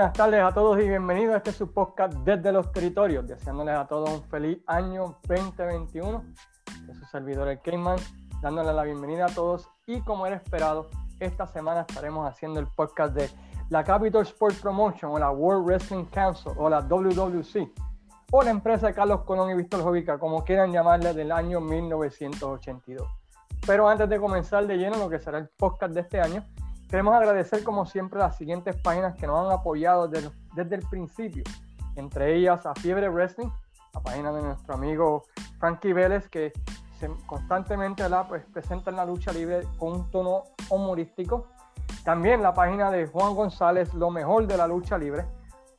[0.00, 3.86] buenas tardes a todos y bienvenidos a este su podcast desde los territorios, deseándoles a
[3.86, 6.24] todos un feliz año 2021.
[6.86, 7.98] De su servidor el Cayman,
[8.40, 10.88] dándoles la bienvenida a todos y como era esperado,
[11.18, 13.28] esta semana estaremos haciendo el podcast de
[13.68, 17.70] la Capital Sports Promotion o la World Wrestling Council o la WWC
[18.32, 23.06] o la empresa de Carlos Colón y Víctor Jovica, como quieran llamarle, del año 1982.
[23.66, 26.42] Pero antes de comenzar de lleno lo que será el podcast de este año,
[26.90, 31.44] queremos agradecer como siempre las siguientes páginas que nos han apoyado desde, desde el principio,
[31.94, 33.48] entre ellas a Fiebre Wrestling,
[33.94, 35.24] la página de nuestro amigo
[35.60, 36.52] Frankie Vélez, que
[36.98, 41.46] se, constantemente la pues, presenta en la lucha libre con un tono humorístico.
[42.04, 45.26] También la página de Juan González, lo mejor de la lucha libre,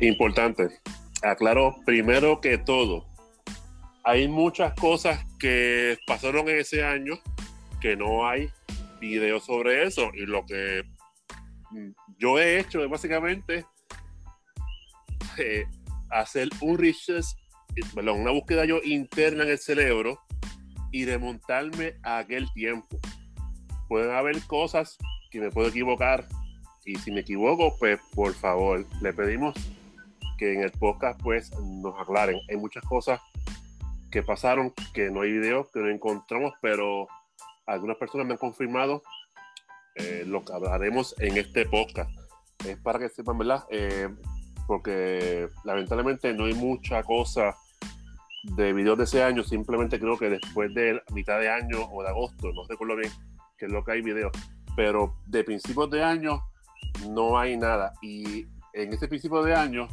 [0.00, 0.80] Importante.
[1.22, 3.06] Aclaro primero que todo.
[4.04, 7.14] Hay muchas cosas que pasaron en ese año
[7.80, 8.50] que no hay
[9.00, 10.10] videos sobre eso.
[10.14, 10.82] Y lo que
[12.18, 13.64] yo he hecho es básicamente
[15.38, 15.66] eh,
[16.10, 17.26] hacer un research,
[17.94, 20.20] una búsqueda yo interna en el cerebro
[20.92, 22.98] y remontarme a aquel tiempo.
[23.88, 24.96] Pueden haber cosas
[25.30, 26.26] que me puedo equivocar
[26.84, 29.54] y si me equivoco, pues por favor, le pedimos
[30.38, 32.38] que en el podcast pues nos aclaren.
[32.48, 33.20] Hay muchas cosas
[34.10, 37.08] que pasaron, que no hay videos, que no encontramos, pero
[37.66, 39.02] algunas personas me han confirmado
[39.94, 42.10] eh, lo que hablaremos en este podcast.
[42.66, 43.64] Es para que sepan, ¿verdad?
[43.70, 44.08] Eh,
[44.66, 47.56] porque lamentablemente no hay mucha cosa
[48.42, 52.08] de videos de ese año, simplemente creo que después de mitad de año o de
[52.08, 53.12] agosto, no recuerdo bien
[53.56, 54.32] qué es lo que hay videos,
[54.74, 56.42] pero de principios de año
[57.10, 57.92] no hay nada.
[58.02, 59.88] Y en ese principio de año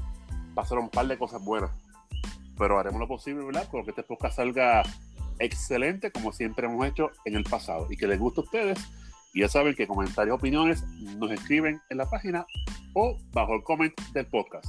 [0.56, 1.72] pasaron un par de cosas buenas,
[2.58, 3.68] pero haremos lo posible, ¿verdad?
[3.70, 4.84] Con que este podcast salga
[5.40, 8.80] excelente, como siempre hemos hecho en el pasado, y que les guste a ustedes.
[9.34, 10.84] Y ya saben que comentarios, opiniones
[11.18, 12.48] nos escriben en la página
[12.96, 14.66] o bajo el comment del podcast.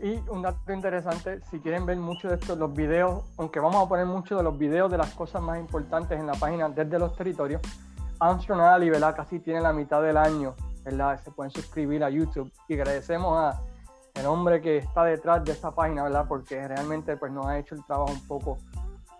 [0.00, 3.88] Y un dato interesante, si quieren ver mucho de estos, los videos, aunque vamos a
[3.88, 7.14] poner muchos de los videos de las cosas más importantes en la página desde los
[7.16, 7.60] territorios,
[8.18, 9.14] Armstrong Ali, ¿verdad?
[9.14, 10.54] Casi tiene la mitad del año,
[10.84, 11.20] ¿verdad?
[11.22, 13.62] Se pueden suscribir a YouTube y agradecemos a
[14.14, 16.26] el hombre que está detrás de esta página, ¿verdad?
[16.28, 18.58] Porque realmente pues nos ha hecho el trabajo un poco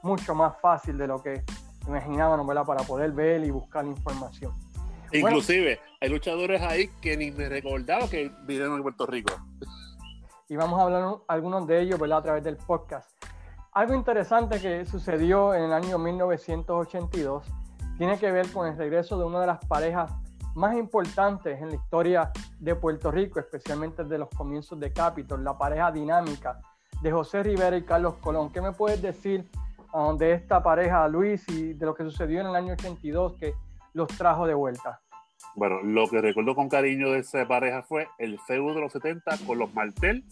[0.03, 1.43] mucho más fácil de lo que
[1.87, 2.65] imaginábamos, ¿verdad?
[2.65, 4.53] Para poder ver y buscar información.
[5.13, 9.35] Inclusive, hay luchadores ahí que ni me recordaba que vivieron en Puerto Rico
[10.53, 13.11] y vamos a hablar algunos de ellos a través del podcast.
[13.73, 17.47] Algo interesante que sucedió en el año 1982
[17.97, 20.13] tiene que ver con el regreso de una de las parejas
[20.55, 25.57] más importantes en la historia de Puerto Rico, especialmente desde los comienzos de Capitol, la
[25.57, 26.61] pareja dinámica
[27.01, 28.53] de José Rivera y Carlos Colón.
[28.53, 29.51] ¿Qué me puedes decir
[29.95, 33.55] um, de esta pareja, Luis, y de lo que sucedió en el año 82 que
[33.95, 35.01] los trajo de vuelta?
[35.55, 39.39] Bueno, lo que recuerdo con cariño de esa pareja fue el feudo de los 70
[39.47, 40.25] con los Martel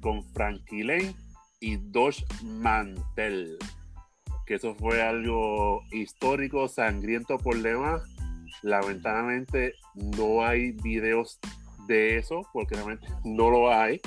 [0.00, 1.14] con Frankie Lane
[1.60, 3.56] y Dosh Mantel.
[4.46, 8.02] Que eso fue algo histórico, sangriento por demás.
[8.62, 11.38] Lamentablemente no hay videos
[11.86, 14.00] de eso, porque realmente no lo hay.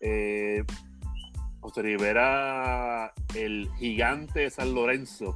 [0.00, 0.64] Eh,
[1.60, 5.34] José Rivera, el gigante de San Lorenzo,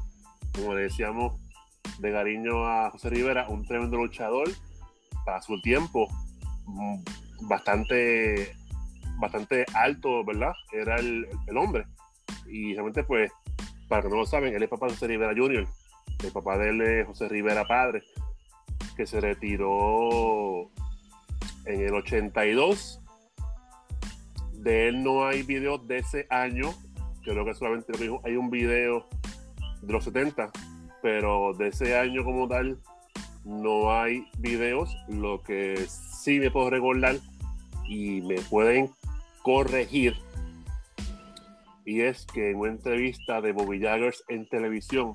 [0.54, 1.40] como decíamos
[1.98, 4.48] de cariño a José Rivera, un tremendo luchador
[5.24, 6.08] para su tiempo,
[6.66, 7.02] mm,
[7.48, 8.54] bastante,
[9.18, 10.52] bastante alto, ¿verdad?
[10.72, 11.26] Era el,
[11.56, 11.86] hombre.
[12.46, 13.30] Y realmente, pues,
[13.88, 15.66] para que no lo saben, él es papá de José Rivera Jr.,
[16.24, 18.02] el papá de él es José Rivera Padre,
[18.96, 20.68] que se retiró
[21.64, 23.00] en el 82.
[24.54, 26.74] De él no hay videos de ese año,
[27.22, 27.92] creo que solamente
[28.24, 29.06] hay un video
[29.82, 30.50] de los 70,
[31.02, 32.78] pero de ese año como tal
[33.44, 34.96] no hay videos.
[35.08, 37.16] Lo que sí me puedo recordar
[37.86, 38.90] y me pueden
[39.42, 40.16] corregir
[41.88, 45.14] y es que en una entrevista de Bobby Jaggers en televisión,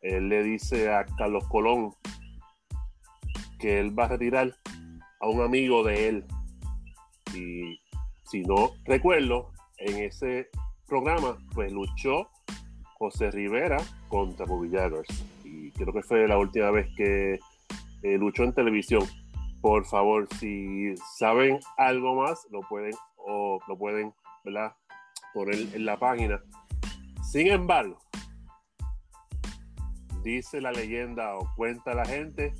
[0.00, 1.92] él le dice a Carlos Colón
[3.58, 4.56] que él va a retirar
[5.20, 6.24] a un amigo de él.
[7.34, 7.78] Y
[8.24, 10.48] si no recuerdo, en ese
[10.86, 12.30] programa, pues luchó
[13.02, 15.08] José Rivera contra Bobby Jaggers.
[15.42, 17.40] Y creo que fue la última vez que
[18.04, 19.02] eh, luchó en televisión.
[19.60, 24.14] Por favor, si saben algo más, lo pueden o lo pueden,
[24.44, 24.76] ¿verdad?
[25.34, 26.40] Poner en la página.
[27.28, 27.98] Sin embargo,
[30.22, 32.54] dice la leyenda o cuenta la gente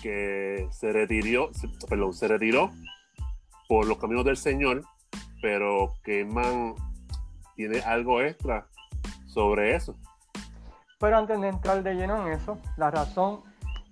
[0.00, 1.50] que se retiró,
[1.88, 2.70] perdón, se retiró
[3.66, 4.84] por los caminos del Señor,
[5.42, 6.76] pero que Man
[7.56, 8.68] tiene algo extra
[9.28, 9.94] sobre eso.
[10.98, 13.40] Pero antes de entrar de lleno en eso, la razón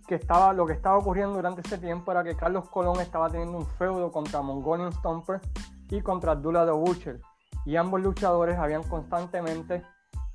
[0.08, 3.58] que estaba, lo que estaba ocurriendo durante ese tiempo era que Carlos Colón estaba teniendo
[3.58, 5.40] un feudo contra Mongolian Stomper
[5.88, 7.20] y contra Abdullah de Butcher.
[7.64, 9.84] Y ambos luchadores habían constantemente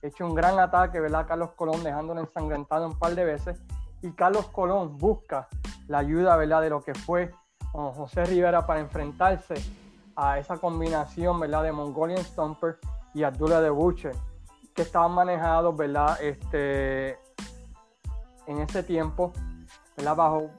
[0.02, 1.26] hecho un gran ataque, ¿verdad?
[1.28, 3.62] Carlos Colón dejándolo ensangrentado un par de veces.
[4.02, 5.48] Y Carlos Colón busca
[5.88, 6.62] la ayuda, ¿verdad?
[6.62, 7.34] De lo que fue
[7.72, 9.56] José Rivera para enfrentarse
[10.16, 11.64] a esa combinación, ¿verdad?
[11.64, 12.78] De Mongolian Stomper
[13.14, 14.16] y Abdullah de Butcher
[14.74, 16.22] que estaban manejados, ¿verdad?
[16.22, 17.20] Este,
[18.48, 19.34] en ese tiempo,
[19.98, 20.16] ¿verdad?
[20.16, 20.50] Bajo,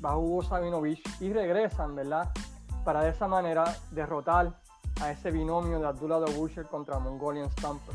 [0.00, 2.30] bajo Hugo Sabinovich y regresan, ¿verdad?
[2.84, 4.52] Para de esa manera derrotar
[5.00, 7.94] a ese binomio de Abdullah de Butcher contra Mongolian Stamper.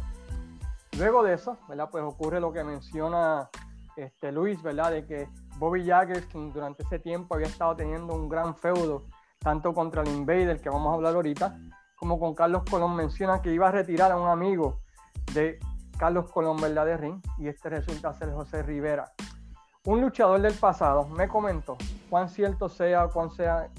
[0.97, 1.89] Luego de eso, ¿verdad?
[1.89, 3.50] Pues ocurre lo que menciona
[3.95, 4.91] este, Luis, ¿verdad?
[4.91, 9.03] De que Bobby Jagger, durante ese tiempo había estado teniendo un gran feudo,
[9.39, 11.57] tanto contra el Invader, que vamos a hablar ahorita,
[11.97, 14.81] como con Carlos Colón, menciona que iba a retirar a un amigo
[15.33, 15.60] de
[15.98, 16.86] Carlos Colón ¿verdad?
[16.86, 19.12] de Ring y este resulta ser José Rivera.
[19.86, 21.78] Un luchador del pasado me comentó
[22.10, 23.69] cuán cierto sea, cuán sea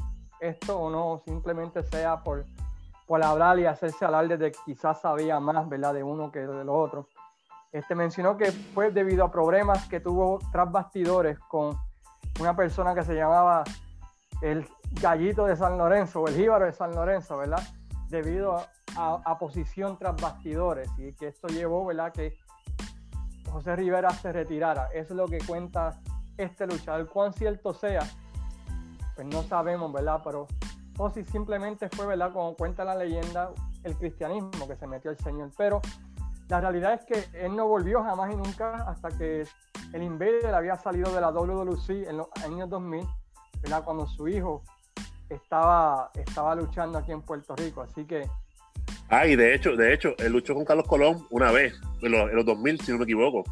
[0.41, 2.45] esto o no, simplemente sea por,
[3.07, 5.95] por hablar y hacerse alarde de que quizás sabía más ¿verdad?
[5.95, 7.07] de uno que de los otros.
[7.71, 11.77] Este mencionó que fue debido a problemas que tuvo tras bastidores con
[12.41, 13.65] una persona que se llamaba
[14.43, 14.69] el
[15.01, 17.63] gallito de San Lorenzo o el jíbaro de San Lorenzo, ¿verdad?
[18.13, 18.63] Debido
[18.95, 22.13] a, posición tras bastidores y que esto llevó, ¿verdad?
[22.13, 22.37] Que
[23.51, 24.89] José Rivera se retirara.
[24.93, 25.99] Eso es lo que cuenta
[26.37, 27.09] este luchador.
[27.09, 28.03] Cuán cierto sea,
[29.15, 30.21] pues no sabemos, ¿verdad?
[30.23, 30.47] Pero
[30.99, 32.35] o si simplemente fue, ¿verdad?
[32.35, 33.51] Como cuenta la leyenda,
[33.83, 35.51] el cristianismo que se metió el Señor.
[35.57, 35.81] Pero
[36.49, 39.47] la realidad es que él no volvió jamás y nunca hasta que
[39.95, 43.07] el Invader había salido de la WWC en los años 2000,
[43.63, 43.83] ¿verdad?
[43.85, 44.63] Cuando su hijo
[45.35, 47.83] estaba, estaba luchando aquí en Puerto Rico.
[47.83, 48.29] Así que
[49.09, 52.47] Ah, y de hecho, de hecho, él luchó con Carlos Colón una vez, en los,
[52.47, 53.45] 2000, si no me equivoco.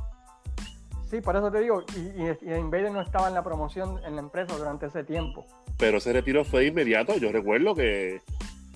[1.10, 4.22] Sí, por eso te digo, y, y, Invader no estaba en la promoción en la
[4.22, 5.44] empresa durante ese tiempo.
[5.76, 7.14] Pero ese retiro fue inmediato.
[7.18, 8.22] Yo recuerdo que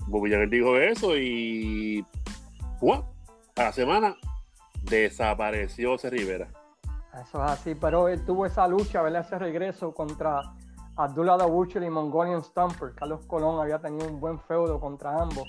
[0.05, 2.05] Bobby dijo eso y
[3.55, 4.15] a la semana
[4.83, 6.49] desapareció ese Rivera.
[7.13, 9.25] Eso es así, pero él tuvo esa lucha, ¿verdad?
[9.25, 10.53] Ese regreso contra
[10.97, 12.93] Abdullah Dabuchel y Mongolian Stumper.
[12.95, 15.47] Carlos Colón había tenido un buen feudo contra ambos.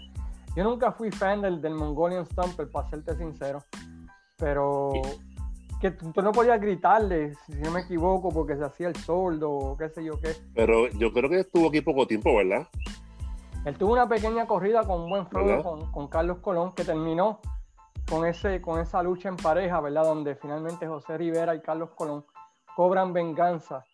[0.56, 3.62] Yo nunca fui fan del, del Mongolian Stumper, para serte sincero.
[4.38, 4.92] Pero
[5.80, 9.76] que tú, no podías gritarle, si no me equivoco, porque se hacía el soldo o
[9.76, 10.34] qué sé yo qué.
[10.54, 12.66] Pero yo creo que estuvo aquí poco tiempo, ¿verdad?
[13.64, 17.40] Él tuvo una pequeña corrida con un buen feudo con, con, Carlos Colón, que terminó
[18.08, 20.04] con, ese, con esa lucha en pareja, ¿verdad?
[20.04, 22.24] Donde finalmente José Rivera y Carlos Colón
[22.74, 23.84] cobran venganza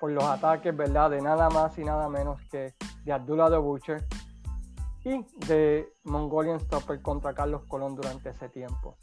[0.00, 1.10] por los ataques, ¿verdad?
[1.10, 2.74] De nada más y nada menos que
[3.04, 4.04] de Abdullah de Butcher
[5.04, 8.96] y de Mongolian Stopper contra Carlos Colón durante ese tiempo.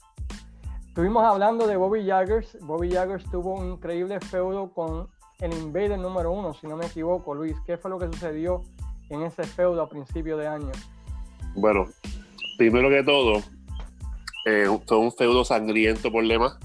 [0.88, 2.57] Estuvimos hablando de Bobby Jaggers.
[2.62, 5.09] Bobby Jaggers tuvo un increíble feudo con
[5.39, 7.55] el Invader número uno, si no me equivoco, Luis.
[7.65, 8.62] ¿Qué fue lo que sucedió
[9.09, 10.71] en ese feudo a principio de año?
[11.55, 11.88] Bueno,
[12.57, 13.41] primero que todo,
[14.45, 16.59] eh, fue un feudo sangriento por lema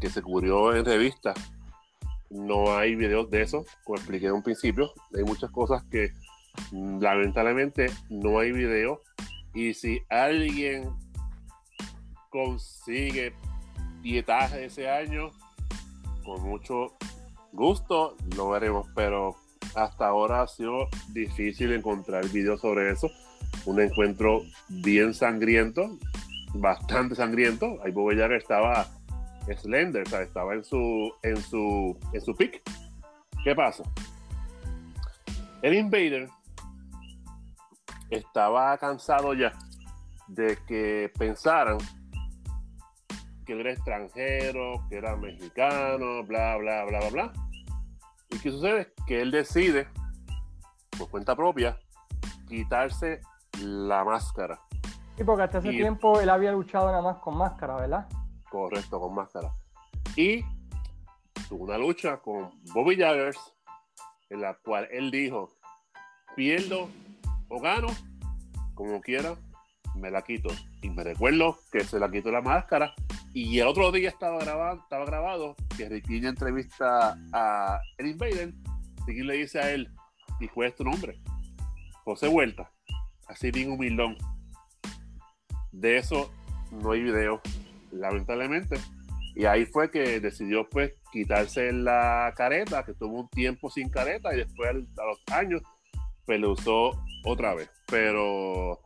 [0.00, 1.34] que se cubrió en revista.
[2.32, 4.90] No hay videos de eso, como expliqué en un principio.
[5.14, 6.12] Hay muchas cosas que
[6.72, 9.00] lamentablemente no hay video
[9.54, 10.90] y si alguien
[12.30, 13.34] consigue
[14.00, 15.30] dietaje ese año,
[16.24, 16.96] con mucho
[17.52, 19.36] gusto lo veremos, pero
[19.74, 23.10] hasta ahora ha sido difícil encontrar videos sobre eso.
[23.66, 25.98] Un encuentro bien sangriento,
[26.54, 27.78] bastante sangriento.
[27.84, 28.88] Ahí Jagger estaba
[29.56, 32.62] slender, o sea, estaba en su, en su, en su pick.
[33.44, 33.82] ¿Qué pasa?
[35.62, 36.28] El Invader
[38.10, 39.52] estaba cansado ya
[40.28, 41.78] de que pensaran
[43.44, 47.32] que él era extranjero, que era mexicano, bla, bla, bla, bla, bla.
[48.30, 48.92] ¿Y qué sucede?
[49.06, 49.88] Que él decide,
[50.96, 51.78] por cuenta propia,
[52.48, 53.20] quitarse
[53.60, 54.60] la máscara.
[55.16, 58.08] Sí, porque hasta ese tiempo él había luchado nada más con máscara, ¿verdad?
[58.52, 59.50] Correcto, con máscara.
[60.14, 60.44] Y
[61.48, 63.38] tuvo una lucha con Bobby Jaggers,
[64.28, 65.56] en la cual él dijo,
[66.36, 66.90] pierdo
[67.48, 67.88] o gano,
[68.74, 69.36] como quiera,
[69.94, 70.50] me la quito.
[70.82, 72.94] Y me recuerdo que se la quitó la máscara.
[73.32, 78.52] Y el otro día estaba grabado, estaba grabado que Ricky entrevista a el Invader.
[79.06, 79.88] Ricky le dice a él,
[80.40, 81.18] ¿y cuál es tu nombre?
[82.04, 82.70] José Vuelta.
[83.28, 84.18] Así bien humildón.
[85.70, 86.30] De eso
[86.70, 87.40] no hay video,
[87.92, 88.76] lamentablemente.
[89.34, 94.34] Y ahí fue que decidió pues quitarse la careta, que tuvo un tiempo sin careta
[94.34, 95.62] y después a los años
[96.26, 96.90] pues lo usó
[97.24, 97.70] otra vez.
[97.86, 98.78] Pero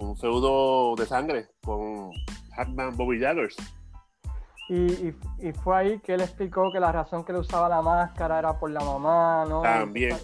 [0.00, 2.10] un feudo de sangre con
[2.56, 3.56] Hackman Bobby Jaggers.
[4.68, 5.08] Y,
[5.40, 8.56] y, fue ahí que él explicó que la razón que le usaba la máscara era
[8.56, 9.62] por la mamá, ¿no?
[9.62, 10.16] También.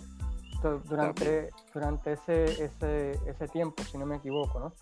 [0.88, 4.73] Durante, durante ese, ese, ese tiempo, si no me equivoco, ¿no?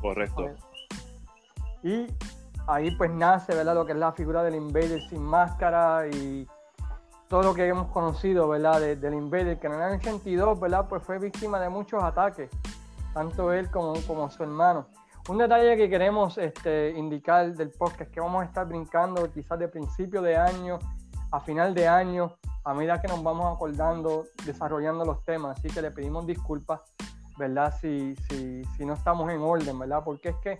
[0.00, 0.50] Correcto.
[1.82, 2.06] Y
[2.68, 3.74] ahí pues nace, ¿verdad?
[3.74, 6.46] Lo que es la figura del Invader sin máscara y
[7.26, 8.80] todo lo que hemos conocido, ¿verdad?
[8.80, 10.86] del Invader, que en el año 82, ¿verdad?
[10.88, 12.50] Pues fue víctima de muchos ataques,
[13.12, 13.96] tanto él como,
[14.30, 14.86] su hermano.
[15.28, 19.58] Un detalle que queremos este, indicar del podcast es que vamos a estar brincando quizás
[19.58, 20.78] de principio de año
[21.30, 25.58] a final de año, a medida que nos vamos acordando, desarrollando los temas.
[25.58, 26.80] Así que le pedimos disculpas,
[27.36, 27.74] ¿verdad?
[27.78, 30.02] Si, si no estamos en orden, ¿verdad?
[30.02, 30.58] Porque es que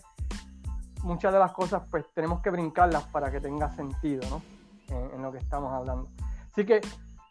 [1.02, 4.42] muchas de las cosas pues tenemos que brincarlas para que tenga sentido, ¿no?
[4.88, 6.08] En, lo que estamos hablando.
[6.50, 6.80] Así que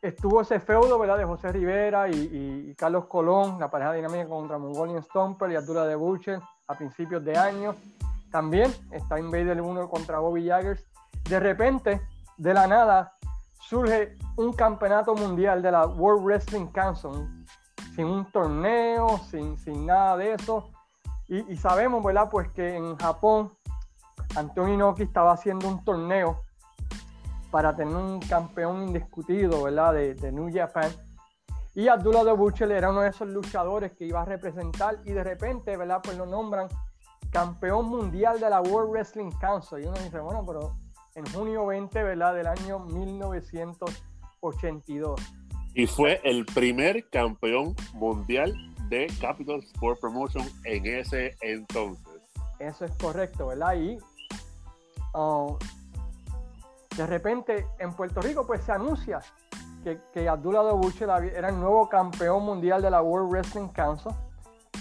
[0.01, 1.17] estuvo ese feudo, ¿verdad?
[1.17, 5.95] De José Rivera y, Carlos Colón, la pareja dinámica contra Mongolian Stomper y Abdullah de
[5.95, 7.75] Butcher a principios de año.
[8.31, 10.85] También está Invader 1 contra Bobby Jaggers.
[11.27, 12.01] De repente,
[12.37, 13.17] de la nada,
[13.59, 17.45] surge un campeonato mundial de la World Wrestling Council,
[17.95, 20.69] sin un torneo, sin, sin nada de eso.
[21.27, 22.29] Y, y, sabemos, ¿verdad?
[22.29, 23.53] Pues que en Japón,
[24.35, 26.43] Antonio Inoki estaba haciendo un torneo
[27.51, 29.93] para tener un campeón indiscutido, ¿verdad?
[29.93, 30.89] De, de New Japan.
[31.75, 35.23] Y Abdullah de Butcher era uno de esos luchadores que iba a representar y de
[35.23, 35.99] repente, ¿verdad?
[36.03, 36.67] Pues lo nombran
[37.29, 39.83] campeón mundial de la World Wrestling Council.
[39.83, 40.75] Y uno dice, bueno, pero
[41.15, 42.35] en junio 20, ¿verdad?
[42.35, 45.21] Del año 1982.
[45.73, 48.53] Y fue el primer campeón mundial
[48.89, 52.21] de Capital Sport Promotion en ese entonces.
[52.59, 53.75] Eso es correcto, ¿verdad?
[53.75, 53.97] Y
[55.13, 55.57] uh,
[56.95, 59.21] de repente en Puerto Rico pues se anuncia
[59.83, 64.11] que, que Abdullah Butcher era el nuevo campeón mundial de la World Wrestling Council,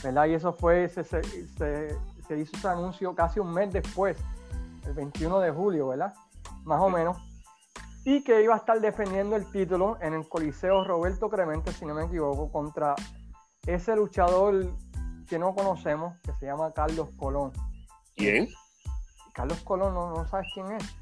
[0.02, 0.26] ¿verdad?
[0.26, 4.16] Y eso fue, se, se, se, hizo ese anuncio casi un mes después,
[4.84, 6.14] el 21 de julio, ¿verdad?
[6.64, 7.18] Más o menos.
[8.04, 11.94] Y que iba a estar defendiendo el título en el Coliseo Roberto Clemente, si no
[11.94, 12.94] me equivoco, contra
[13.66, 14.72] ese luchador
[15.28, 17.52] que no conocemos, que se llama Carlos Colón.
[18.14, 18.48] ¿Quién?
[19.32, 20.96] Carlos Colón, no, no sabes quién es.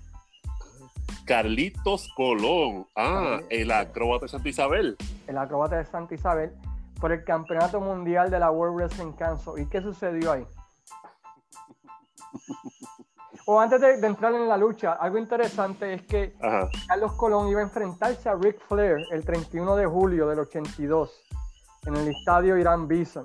[1.26, 2.86] Carlitos Colón.
[2.96, 4.96] Ah, el acróbata de Santa Isabel.
[5.26, 6.52] El acróbata de Santa Isabel
[7.00, 9.52] por el Campeonato Mundial de la World Wrestling Council.
[9.58, 10.46] ¿Y qué sucedió ahí?
[13.46, 16.34] o antes de, entrar en la lucha, algo interesante es que
[16.88, 21.24] Carlos Colón iba a enfrentarse a Ric Flair el 31 de julio del 82
[21.86, 23.24] en el estadio Irán Bison.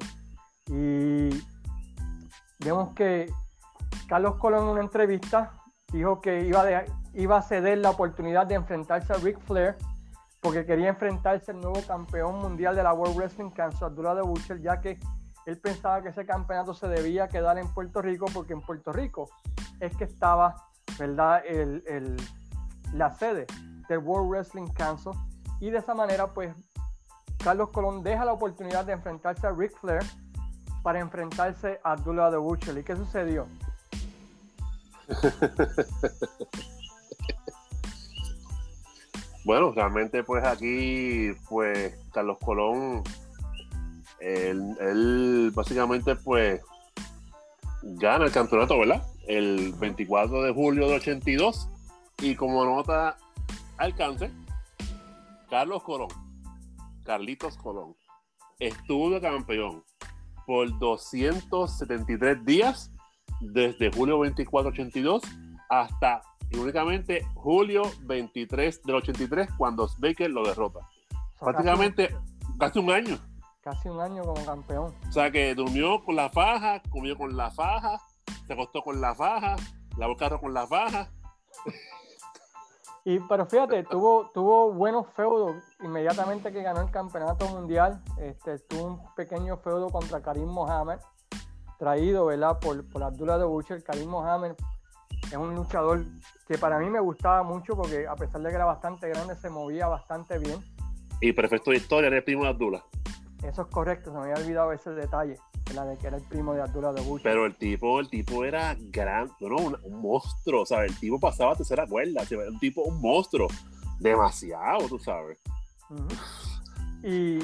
[0.67, 1.29] Y
[2.59, 3.31] vemos que
[4.07, 5.53] Carlos Colón en una entrevista
[5.91, 9.75] dijo que iba, a ceder la oportunidad de enfrentarse a Ric Flair
[10.41, 14.61] porque quería enfrentarse al nuevo campeón mundial de la World Wrestling Council, Abdullah de Butcher,
[14.61, 14.99] ya que
[15.45, 19.29] él pensaba que ese campeonato se debía quedar en Puerto Rico porque en Puerto Rico
[19.79, 20.55] es que estaba,
[20.97, 22.15] ¿verdad?, el,
[22.93, 23.47] la sede
[23.89, 25.11] del World Wrestling Council
[25.59, 26.53] y de esa manera, pues,
[27.43, 30.03] Carlos Colón deja la oportunidad de enfrentarse a Ric Flair
[30.84, 32.77] para enfrentarse a Abdullah de Butcher.
[32.77, 33.48] ¿Y qué sucedió?
[39.46, 43.03] bueno, realmente pues aquí pues Carlos Colón,
[44.19, 46.62] él, básicamente pues
[47.81, 49.01] gana el campeonato, ¿verdad?
[49.29, 51.69] el 24 de julio del 82.
[52.22, 53.17] Y como nota
[53.77, 54.29] alcance,
[55.50, 56.10] Carlos Colón,
[57.09, 57.95] Carlitos Colón,
[58.59, 59.83] estuvo de campeón
[60.45, 62.91] por 273 días
[63.39, 65.23] desde julio 24 82
[65.71, 66.21] hasta
[66.53, 70.81] únicamente julio 23 del 83 cuando Baker lo derrota.
[71.39, 72.15] Prácticamente
[72.59, 73.17] casi un año.
[73.61, 74.93] Casi un año como campeón.
[75.07, 77.99] O sea que durmió con la faja, comió con la faja,
[78.45, 79.55] se acostó con la faja,
[79.97, 81.09] lavó el carro con la faja.
[83.06, 88.01] Y, pero fíjate, tuvo, tuvo buenos feudos inmediatamente que ganó el campeonato mundial.
[88.18, 91.00] Este, tuvo un pequeño feudo contra Karim Mohamed,
[91.77, 92.60] traído ¿verdad?
[92.60, 93.84] por, por Abdullah de Butcher.
[93.84, 94.53] Karim Mohamed
[95.32, 96.06] es un luchador
[96.48, 99.50] que para mí me gustaba mucho porque a pesar de que era bastante grande, se
[99.50, 100.60] movía bastante bien.
[101.22, 102.84] Y perfecto de historia, era el primo de Abdullah.
[103.44, 105.38] Eso es correcto, se me había olvidado ese detalle,
[105.73, 107.31] la de que era el primo de Abdullah de Butcher.
[107.31, 110.91] Pero el tipo, el tipo era gran, no, un, un, monstruo, ¿sabes?
[110.91, 113.47] El tipo pasaba a tercera cuerda, era un tipo, un monstruo.
[113.99, 115.39] Demasiado, tú sabes.
[115.89, 116.39] Uh -huh.
[117.03, 117.39] Y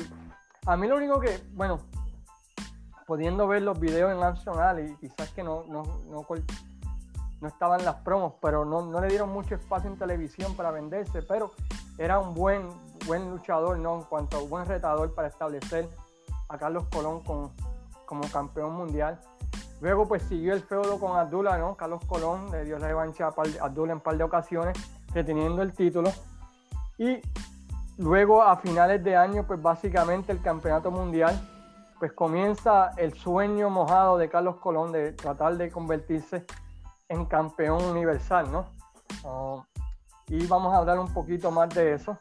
[0.66, 1.80] a mí lo único que, bueno,
[3.06, 6.26] pudiendo ver los videos en Nacional y quizás que no, no, no,
[7.42, 11.22] no estaban las promos, pero no, no, le dieron mucho espacio en televisión para venderse,
[11.22, 11.52] pero
[11.98, 12.70] era un buen,
[13.06, 14.00] buen luchador, ¿no?
[14.00, 15.88] En cuanto a un buen retador para establecer
[16.50, 17.52] a Carlos Colón con,
[18.06, 19.20] como campeón mundial.
[19.82, 21.76] Luego pues siguió el feudo con Abdullah, ¿no?
[21.76, 24.78] Carlos Colón le dio la revancha a Abdullah en un par de ocasiones,
[25.14, 26.12] reteniendo el título.
[26.98, 27.22] Y
[27.98, 31.40] luego a finales de año, pues básicamente el campeonato mundial,
[32.00, 36.46] pues comienza el sueño mojado de Carlos Colón de tratar de convertirse
[37.10, 38.66] en campeón universal, ¿no?
[39.24, 39.62] Uh,
[40.28, 42.18] y vamos a hablar un poquito más de eso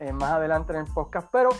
[0.00, 1.50] eh, más adelante en el podcast, pero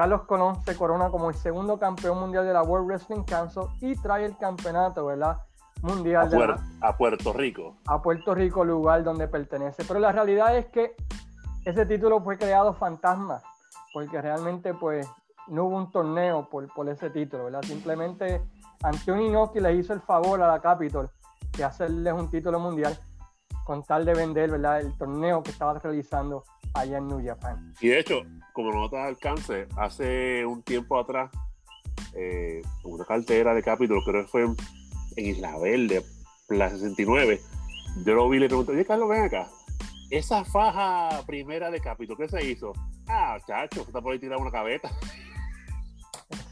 [0.00, 3.94] Carlos Colón se corona como el segundo campeón mundial de la World Wrestling Council y
[3.96, 5.42] trae el campeonato, ¿verdad?
[5.82, 7.76] Mundial a, Puerto, la, a Puerto Rico.
[7.86, 9.84] A Puerto Rico, lugar donde pertenece.
[9.86, 10.96] Pero la realidad es que
[11.66, 13.42] ese título fue creado fantasma,
[13.92, 15.06] porque realmente pues
[15.48, 17.60] no hubo un torneo por, por ese título, ¿verdad?
[17.64, 18.40] Simplemente
[18.82, 21.10] Antonio Inoki le hizo el favor a la Capitol
[21.58, 22.98] de hacerles un título mundial
[23.66, 24.80] con tal de vender ¿verdad?
[24.80, 26.42] el torneo que estaba realizando
[26.74, 27.74] allá en New Japan.
[27.80, 31.30] Y de hecho, como nota de alcance, hace un tiempo atrás,
[32.14, 34.56] eh, una cartera de Capitol, creo que fue en,
[35.16, 36.02] en Isla Verde,
[36.48, 37.40] Plaza 69,
[38.04, 39.48] yo lo vi y le pregunté, oye Carlos, ven acá,
[40.10, 42.72] esa faja primera de Capitol, ¿qué se hizo?
[43.06, 44.90] Ah, chacho, está por ahí tirado una cabeta.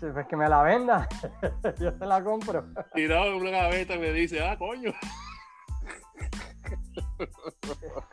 [0.00, 1.08] Es que me la venda,
[1.80, 2.64] yo te la compro.
[2.94, 4.92] Tirado en una gaveta y me dice, ah, coño.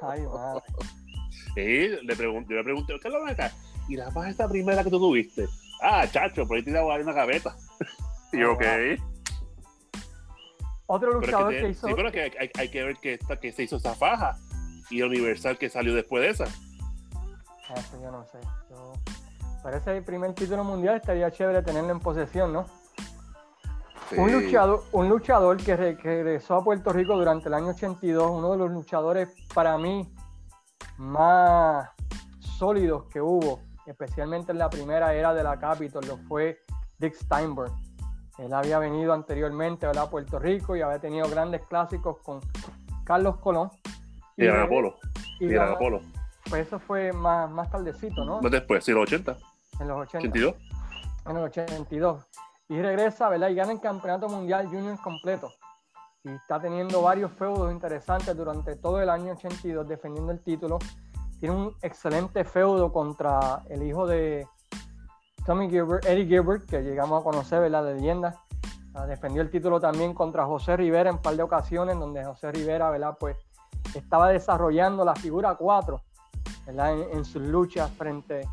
[0.01, 0.63] Ay, madre.
[1.55, 3.51] Sí, le pregunté, yo le pregunté, ¿qué es lo que acá?
[3.87, 5.47] ¿Y la faja esta primera que tú tuviste?
[5.81, 7.55] Ah, chacho, por ahí tirado ahí una gaveta.
[8.33, 8.61] y yo, Oh, ok.
[10.87, 11.87] Otro Pero luchador es que, hizo.
[11.87, 14.37] sí, pero es que hay, hay que ver que, esta, que se hizo esa faja
[14.91, 16.43] y Universal que salió después de esa.
[16.43, 18.37] Eso yo no sé.
[18.69, 18.93] Yo...
[19.63, 22.67] Parece el primer título mundial, estaría chévere tenerlo en posesión, ¿no?
[24.15, 28.29] Un, luchador, un luchador que, re- que regresó a Puerto Rico durante el año 82,
[28.29, 30.07] uno de los luchadores para mí
[30.97, 31.89] más
[32.39, 36.59] sólidos que hubo, especialmente en la primera era de la Capitol, lo fue
[36.97, 37.71] Dick Steinberg.
[38.37, 40.05] Él había venido anteriormente ¿verdad?
[40.05, 42.41] a Puerto Rico y había tenido grandes clásicos con
[43.05, 43.71] Carlos Colón.
[44.35, 44.97] Y Gran Apolo.
[45.39, 46.01] y Gran Apolo.
[46.49, 48.41] Pues eso fue más, más tardecito, ¿no?
[48.41, 49.37] Más después, sí, los 80,
[49.79, 50.17] En los 80.
[50.17, 50.55] 82.
[51.27, 52.23] en el 82.
[52.69, 53.49] Y regresa, ¿verdad?
[53.49, 55.51] Y gana el campeonato mundial junior completo.
[56.25, 60.79] Y está teniendo varios feudos interesantes durante todo el año 82 defendiendo el título.
[61.39, 64.47] Tiene un excelente feudo contra el hijo de
[65.45, 67.61] Tommy Gilbert, Eddie Gilbert, que llegamos a conocer.
[67.61, 68.41] De leyenda.
[68.95, 72.51] Ah, defendió el título también contra José Rivera en un par de ocasiones, donde José
[72.51, 73.15] Rivera, ¿verdad?
[73.19, 73.37] Pues
[73.93, 76.01] estaba desarrollando la figura 4,
[76.65, 76.93] ¿verdad?
[76.93, 78.47] En, en sus luchas frente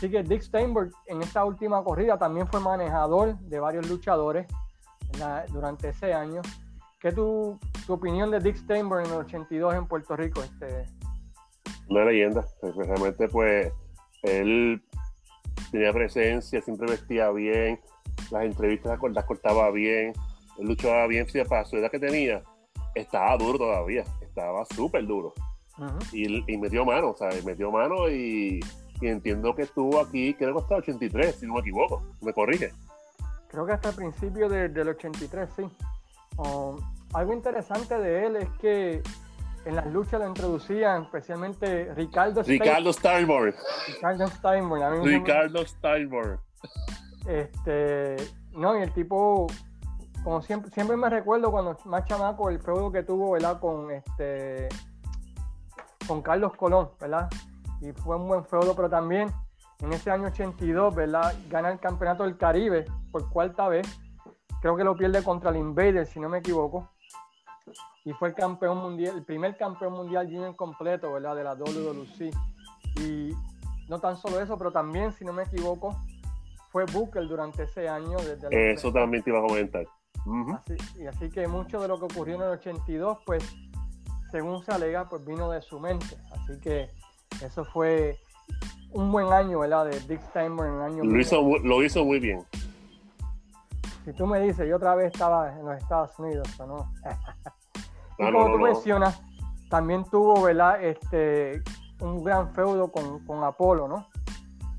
[0.00, 4.46] Así que Dick Steinberg en esta última corrida también fue manejador de varios luchadores
[5.12, 5.44] ¿verdad?
[5.50, 6.40] durante ese año.
[7.00, 10.42] ¿Qué tu, tu opinión de Dick Steinberg en el 82 en Puerto Rico?
[10.42, 10.86] Este,
[11.88, 12.44] Una leyenda.
[12.62, 13.72] Realmente, pues,
[14.22, 14.82] él
[15.70, 17.80] tenía presencia, siempre vestía bien,
[18.30, 20.12] las entrevistas las cort- las cortaba bien,
[20.58, 22.42] él luchaba bien, para su edad que tenía,
[22.94, 25.32] estaba duro todavía, estaba súper duro.
[26.12, 28.60] Y, y metió mano, o sea, metió mano y,
[29.00, 32.34] y entiendo que estuvo aquí, creo que hasta el 83, si no me equivoco, me
[32.34, 32.72] corrige.
[33.48, 35.62] Creo que hasta el principio de- del 83, sí.
[36.36, 36.76] Um,
[37.12, 39.02] algo interesante de él es que
[39.64, 43.54] en las luchas lo introducían especialmente Ricardo, Ricardo Steinborn,
[43.86, 44.82] Ricardo Steinberg.
[44.82, 46.40] A mí Ricardo Steinborn.
[47.26, 48.16] Este,
[48.52, 49.46] no, y el tipo
[50.22, 53.58] como siempre, siempre me recuerdo cuando más chamaco el feudo que tuvo, ¿verdad?
[53.58, 54.68] Con este
[56.06, 57.28] con Carlos Colón, ¿verdad?
[57.80, 59.30] Y fue un buen feudo, pero también
[59.80, 61.34] en ese año 82, ¿verdad?
[61.48, 63.86] Gana el campeonato del Caribe por cuarta vez.
[64.60, 66.88] Creo que lo pierde contra el Invader, si no me equivoco.
[68.04, 71.36] Y fue el campeón mundial, el primer campeón mundial junior completo, ¿verdad?
[71.36, 72.30] De la WWE.
[73.00, 73.32] Y
[73.88, 75.96] no tan solo eso, pero también, si no me equivoco,
[76.70, 78.16] fue Booker durante ese año.
[78.18, 79.84] Desde eso también te iba a comentar.
[80.54, 83.44] así, y así que mucho de lo que ocurrió en el 82, pues,
[84.30, 86.16] según se alega, pues vino de su mente.
[86.32, 86.88] Así que
[87.44, 88.18] eso fue
[88.92, 89.86] un buen año, ¿verdad?
[89.86, 91.04] De Dick Steinberg en el año.
[91.04, 92.44] Lo hizo, lo hizo muy bien.
[94.04, 96.92] Si tú me dices, yo otra vez estaba en los Estados Unidos, ¿o no?
[98.18, 99.20] y como tú mencionas,
[99.68, 100.82] también tuvo, ¿verdad?
[100.82, 101.62] Este,
[102.00, 104.08] un gran feudo con, con Apolo, ¿no?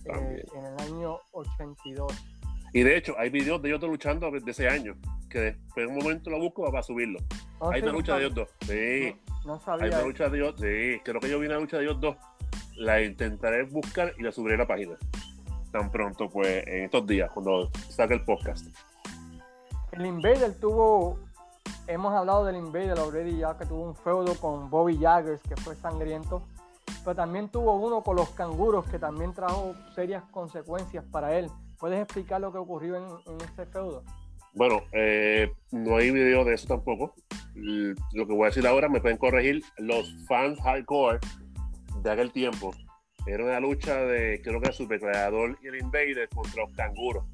[0.05, 2.11] Eh, en el año 82.
[2.73, 4.95] Y de hecho, hay videos de ellos luchando de ese año,
[5.29, 7.19] que después en un momento lo busco para subirlo.
[7.59, 8.49] Oh, hay una lucha de ellos dos.
[8.61, 9.15] Sí.
[9.45, 9.85] No, sabía.
[9.85, 11.01] Hay una lucha de ellos, sí.
[11.03, 12.15] Creo que yo vi una lucha de ellos dos.
[12.77, 14.95] La intentaré buscar y la subiré a la página.
[15.71, 18.67] Tan pronto, pues, en estos días, cuando saque el podcast.
[19.91, 21.19] El Invader tuvo,
[21.87, 25.75] hemos hablado del Invader already ya, que tuvo un feudo con Bobby Jaggers, que fue
[25.75, 26.43] sangriento
[27.03, 31.49] pero también tuvo uno con los canguros que también trajo serias consecuencias para él.
[31.79, 34.03] ¿Puedes explicar lo que ocurrió en, ese feudo?
[34.53, 37.13] Bueno, eh, no hay video de eso tampoco.
[37.55, 41.19] Lo que voy a decir ahora me pueden corregir los fans hardcore
[42.01, 42.71] de aquel tiempo.
[43.25, 47.25] Era una lucha de, creo que el Supercreador y el Invader contra los canguros.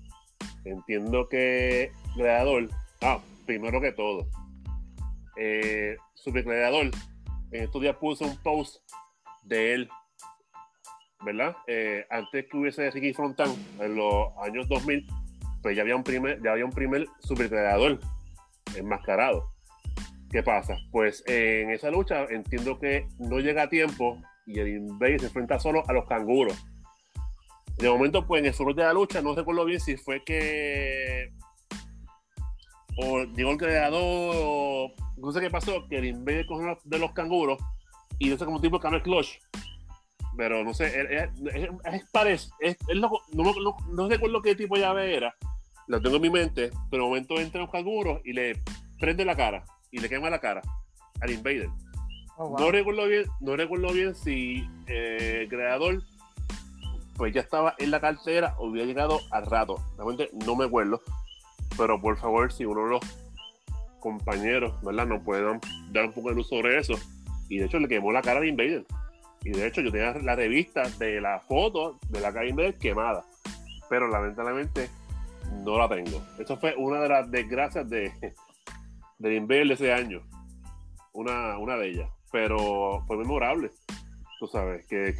[0.66, 2.70] Entiendo que Creador,
[3.02, 4.28] ah, primero que todo,
[5.38, 6.92] eh, Supercreador
[7.52, 8.78] en estos días puso un post
[9.44, 9.90] de él,
[11.24, 11.56] ¿verdad?
[11.68, 15.08] Eh, antes que hubiese Ricky Frontán en los años 2000,
[15.62, 17.08] pues ya había un primer, ya había un primer
[18.76, 19.52] enmascarado.
[20.30, 20.76] ¿Qué pasa?
[20.92, 25.60] Pues en esa lucha entiendo que no llega a tiempo y el Invader se enfrenta
[25.60, 26.66] solo a los canguros.
[27.78, 31.32] De momento, pues en el foro de la lucha, no recuerdo bien si fue que
[32.98, 37.60] o llegó el creador, no sé qué pasó, que el Invader cogió de los canguros
[38.18, 39.40] y no sé como tipo Camel Clutch.
[40.36, 43.54] Pero no sé, es, es, es, es, no, no,
[43.92, 45.36] no, recuerdo qué tipo de llave era.
[45.88, 48.62] Lo tengo en mi mente, pero de momento entra un canguro y le
[49.00, 50.62] prende la cara y le quema la cara
[51.22, 51.70] al Invader.
[52.38, 56.04] Oh, no, recuerdo bien, no recuerdo bien si eh, el creador
[57.18, 59.84] pues ya estaba en la cartera o había llegado al rato.
[59.98, 61.02] Realmente no me acuerdo.
[61.78, 63.02] Pero por favor, si uno de los
[64.00, 65.08] compañeros, ¿verdad?
[65.08, 65.60] Nos pueden
[65.92, 66.94] dar un poco de luz sobre eso
[67.50, 68.86] y de hecho le quemó la cara de Invader.
[69.44, 72.76] Y de hecho yo tenía la revista de la foto de la cara de Invader
[72.76, 73.26] quemada.
[73.90, 74.90] Pero lamentablemente
[75.64, 76.22] no la tengo.
[76.38, 78.12] Eso fue una de las desgracias de,
[79.18, 80.22] de Invader de ese año.
[81.14, 82.10] Una, una de ellas.
[82.32, 83.72] Pero fue memorable.
[84.40, 85.16] Tú sabes, que,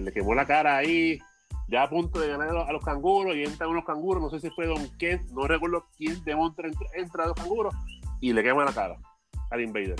[0.00, 1.18] le quemó la cara ahí,
[1.68, 4.50] ya a punto de ganar a los canguros, y entran unos canguros, no sé si
[4.54, 7.74] fue Don Kent, no recuerdo quién de entra, entra a los canguros,
[8.20, 8.98] y le quema la cara
[9.50, 9.96] al Invader.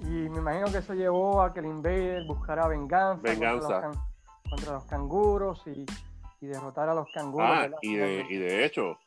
[0.00, 3.90] Y me imagino que eso llevó a que el Invader buscara venganza,
[4.48, 5.86] Contra, los canguros y,
[6.40, 7.48] y, derrotar a los canguros.
[7.48, 8.98] Ah, y, de, y de hecho,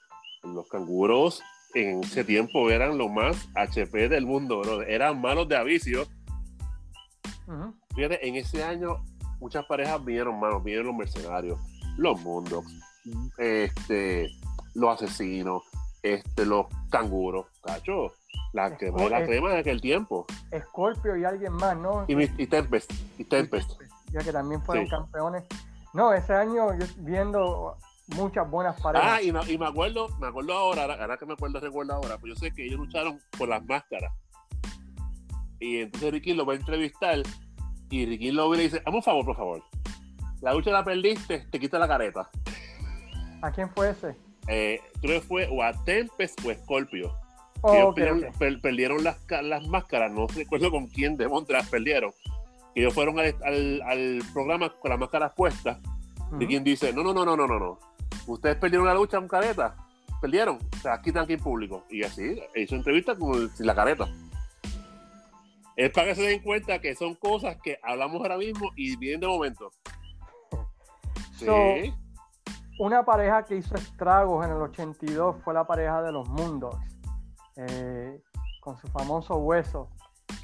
[0.43, 6.05] los canguros en ese tiempo eran los más HP del mundo, eran malos de avicio.
[7.95, 9.03] Fíjate, en ese año
[9.39, 11.59] muchas parejas vinieron manos, vinieron los mercenarios,
[11.97, 12.65] los mundos,
[13.37, 14.29] este,
[14.73, 15.63] los asesinos,
[16.01, 18.13] este, los canguros, cacho
[18.53, 20.25] la que la crema de aquel tiempo.
[20.69, 22.05] Scorpio y alguien más, ¿no?
[22.07, 22.91] Y, y Tempest.
[23.17, 23.71] Y Tempest.
[24.11, 25.43] Ya que también fueron campeones.
[25.93, 27.77] No, ese año viendo
[28.15, 29.09] muchas buenas parejas.
[29.11, 32.17] Ah, y me, y me acuerdo, me acuerdo ahora, ahora que me acuerdo, recuerdo ahora,
[32.19, 34.13] pues yo sé que ellos lucharon por las máscaras.
[35.59, 37.23] Y entonces Ricky lo va a entrevistar
[37.89, 39.63] y Ricky lo le dice, hazme un favor, por favor.
[40.43, 42.29] La lucha la perdiste, te quita la careta.
[43.41, 44.15] ¿A quién fue ese?
[44.47, 47.17] Eh, creo que fue o a Tempest o a Scorpio
[47.71, 47.95] ellos
[48.61, 52.11] perdieron, las, las, máscaras, no recuerdo con quién de Montreal perdieron.
[52.75, 55.77] Ellos fueron al, al, programa con las máscaras puestas.
[56.39, 57.79] Y quien dice: No, no, no, no, no, no, no.
[58.27, 59.75] Ustedes perdieron la lucha con careta.
[60.19, 60.57] Perdieron.
[60.57, 61.85] O sea, aquí están aquí en público.
[61.89, 64.07] Y así hizo entrevista con sin la careta.
[65.75, 69.21] Es para que se den cuenta que son cosas que hablamos ahora mismo y vienen
[69.21, 69.71] de momento.
[71.45, 71.93] Sí.
[72.79, 76.75] una pareja que hizo estragos en el 82 fue la pareja de los mundos.
[77.55, 78.21] Eh,
[78.61, 79.89] con su famoso hueso.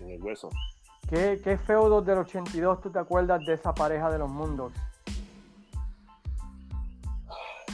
[0.01, 0.49] el hueso.
[1.09, 4.73] ¿Qué, ¿Qué feudos del 82 tú te acuerdas de esa pareja de los mundos?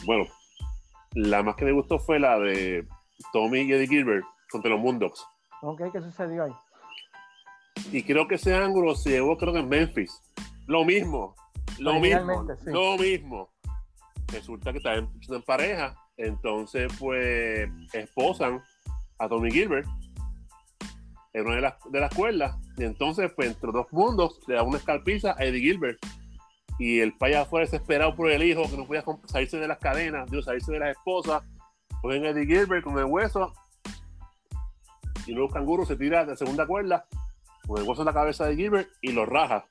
[0.05, 0.25] Bueno,
[1.13, 2.87] la más que me gustó fue la de
[3.33, 5.25] Tommy y Eddie Gilbert contra los Moondogs.
[5.61, 6.51] Ok, ¿qué sucedió ahí?
[7.91, 10.21] Y creo que ese ángulo se llevó, creo que en Memphis.
[10.67, 11.35] Lo mismo,
[11.79, 12.71] lo mismo, sí.
[12.71, 13.49] lo mismo.
[14.27, 18.61] Resulta que estaban en pareja, entonces pues esposan
[19.19, 19.87] a Tommy Gilbert
[21.35, 22.57] en una de las, de las cuerdas.
[22.77, 25.99] Y entonces, pues, entre dos mundos, le da una escalpiza a Eddie Gilbert.
[26.79, 30.31] Y el payaso fue desesperado por el hijo, que no podía salirse de las cadenas,
[30.31, 31.43] Dios, salirse de las esposas.
[32.01, 33.53] Cogen a Eddie Gilbert con el hueso.
[35.27, 37.05] Y luego Canguro se tira de segunda cuerda,
[37.67, 39.65] con el hueso en la cabeza de Gilbert y lo raja.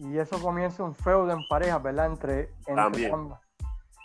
[0.00, 2.06] Y eso comienza un feudo en pareja, ¿verdad?
[2.06, 3.12] Entre, entre También.
[3.12, 3.40] ambas.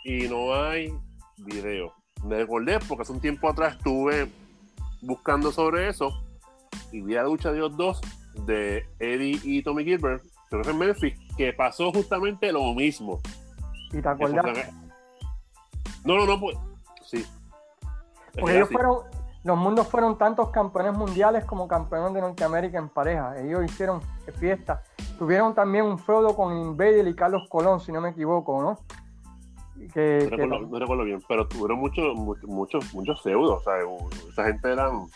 [0.04, 0.94] Y no hay
[1.38, 1.94] video.
[2.22, 4.30] Me recordé porque hace un tiempo atrás estuve
[5.00, 6.10] buscando sobre eso
[6.92, 8.00] y vi la lucha de los dos
[8.44, 13.20] de Eddie y Tommy Gilbert, creo que en Memphis, que pasó justamente lo mismo.
[13.92, 14.44] ¿Y te acuerdas?
[16.04, 16.58] No, no, no, pues
[17.06, 17.24] sí.
[18.38, 18.98] Porque ellos fueron,
[19.46, 23.40] los mundos fueron tantos campeones mundiales como campeones de Norteamérica en pareja.
[23.40, 24.00] Ellos hicieron
[24.34, 24.82] fiesta.
[25.18, 28.78] Tuvieron también un feudo con Invader y Carlos Colón, si no me equivoco, ¿no?
[29.94, 33.62] Que, no, que- recuerdo, no recuerdo bien, pero tuvieron muchos muchos muchos muchos feudos, o
[33.62, 33.74] sea,
[34.30, 35.06] esa gente eran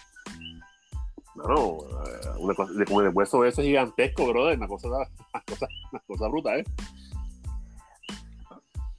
[1.35, 5.66] no, eh, una cosa, de como el hueso ese gigantesco, brother, una cosa, una cosa,
[5.93, 6.64] una cosa brutal, ¿eh?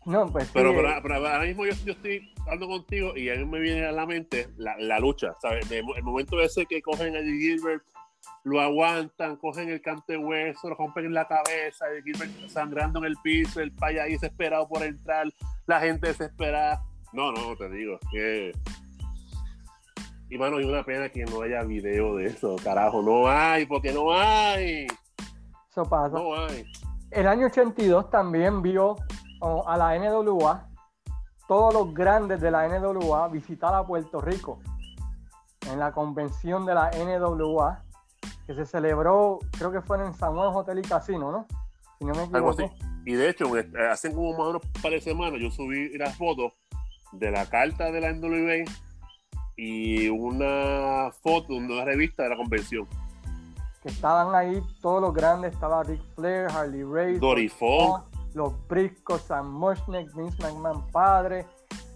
[0.05, 3.35] No, pues Pero, eh, pero, pero ahora mismo yo, yo estoy hablando contigo y a
[3.35, 5.69] mí me viene a la mente la, la lucha, ¿sabes?
[5.71, 7.83] El momento ese que cogen a Gilbert,
[8.43, 13.15] lo aguantan, cogen el cante hueso, lo rompen en la cabeza, Gilbert sangrando en el
[13.23, 15.27] piso, el paya ahí desesperado por entrar,
[15.67, 16.83] la gente desesperada.
[17.13, 18.51] No, no, te digo, que...
[20.29, 23.91] Y mano, hay una pena que no haya video de eso, carajo, no hay, porque
[23.91, 24.87] no hay,
[25.71, 26.17] eso pasa.
[26.17, 26.65] no hay.
[27.11, 28.97] El año 82 también vio
[29.41, 30.67] a la NWA,
[31.47, 34.59] todos los grandes de la NWA visitar a Puerto Rico
[35.69, 37.83] en la convención de la NWA
[38.47, 41.45] que se celebró, creo que fue en San Juan Hotel y Casino, ¿no?
[41.99, 42.63] Si no me Algo equivoco.
[42.63, 42.85] así.
[43.05, 45.97] Y de hecho, eh, hace como más o menos un par de semanas, yo subí
[45.97, 46.53] las fotos
[47.11, 48.65] de la carta de la NWA
[49.57, 52.87] y una foto de una revista de la convención.
[53.81, 59.21] Que estaban ahí todos los grandes, estaba Ric Flair, Harley Race, Dory Funk, los Briscoes,
[59.23, 61.45] Sam Mushnick, Vince McMahon padre,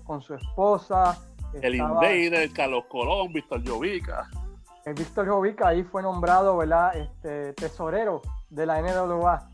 [0.03, 1.17] con su esposa.
[1.53, 4.29] el estaba- Invader, Carlos Colón, Víctor Llovica.
[4.83, 6.95] El Víctor Jovica ahí fue nombrado, ¿verdad?
[6.95, 9.49] Este, tesorero de la NWA.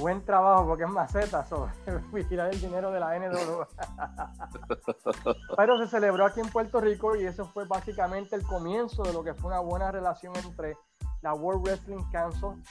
[0.00, 1.72] Buen trabajo porque es maceta sobre
[2.12, 3.68] vigilar el dinero de la NWA.
[5.56, 9.22] Pero se celebró aquí en Puerto Rico y eso fue básicamente el comienzo de lo
[9.22, 10.76] que fue una buena relación entre
[11.22, 12.62] la World Wrestling Council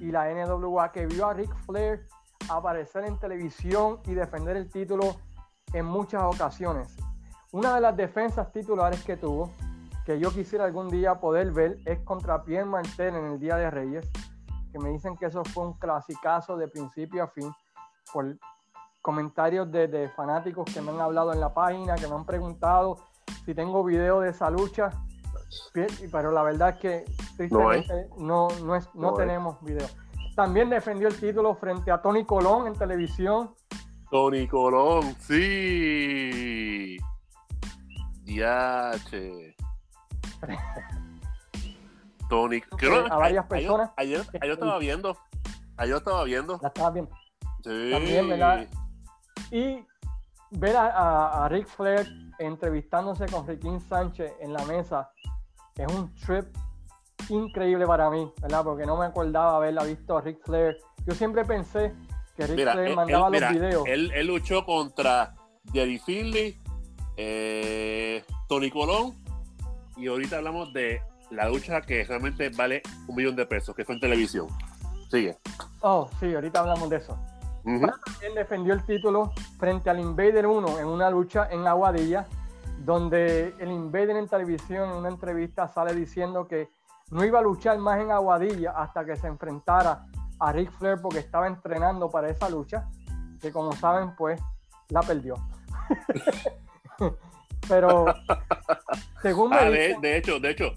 [0.00, 2.06] y la NWA que vio a Ric Flair
[2.48, 5.16] aparecer en televisión y defender el título
[5.72, 6.96] en muchas ocasiones.
[7.52, 9.50] Una de las defensas titulares que tuvo
[10.04, 13.70] que yo quisiera algún día poder ver es contra Pierre Martel en el Día de
[13.70, 14.08] Reyes,
[14.72, 17.52] que me dicen que eso fue un clasicazo de principio a fin,
[18.12, 18.36] por
[19.00, 22.96] comentarios de, de fanáticos que me han hablado en la página, que me han preguntado
[23.44, 24.90] si tengo video de esa lucha,
[26.10, 27.04] pero la verdad es que
[27.36, 29.86] tristemente no, no, es, no tenemos video.
[30.34, 33.54] También defendió el título frente a Tony Colón en televisión.
[34.10, 36.98] Tony Colón, sí.
[38.22, 39.56] Diache.
[42.28, 43.90] Tony, creo- a varias personas.
[43.96, 45.16] Ayer, ayer, estaba viendo.
[45.76, 46.58] Ayer estaba viendo.
[46.62, 47.14] La estaba viendo.
[47.62, 47.90] Sí.
[47.92, 48.66] También, ¿verdad?
[49.50, 49.84] Y
[50.50, 52.06] ver a, a, a Ric Flair
[52.38, 55.10] entrevistándose con Riquín Sánchez en la mesa
[55.76, 56.46] es un trip
[57.30, 58.64] increíble para mí, ¿verdad?
[58.64, 60.76] Porque no me acordaba haberla visto a Ric Flair.
[61.06, 61.92] Yo siempre pensé
[62.36, 63.84] que Ric Mira, Flair él, mandaba él- los mira, videos.
[63.86, 65.34] él- él luchó contra
[65.72, 66.60] Jerry Finley,
[67.16, 69.14] eh, Tony Colón,
[69.96, 73.94] y ahorita hablamos de la lucha que realmente vale un millón de pesos, que fue
[73.94, 74.46] en televisión.
[75.10, 75.36] Sigue.
[75.80, 77.18] Oh, sí, ahorita hablamos de eso.
[77.64, 77.86] Ujú.
[78.22, 82.26] Él defendió el título frente al Invader 1 en una lucha en Aguadilla,
[82.84, 86.68] donde el Invader en televisión en una entrevista sale diciendo que
[87.12, 90.06] no iba a luchar más en Aguadilla hasta que se enfrentara
[90.40, 92.88] a Ric Flair porque estaba entrenando para esa lucha,
[93.40, 94.40] que como saben, pues
[94.88, 95.34] la perdió.
[97.68, 98.06] Pero
[99.20, 100.72] según me Ah, de, dicen- de hecho, de hecho,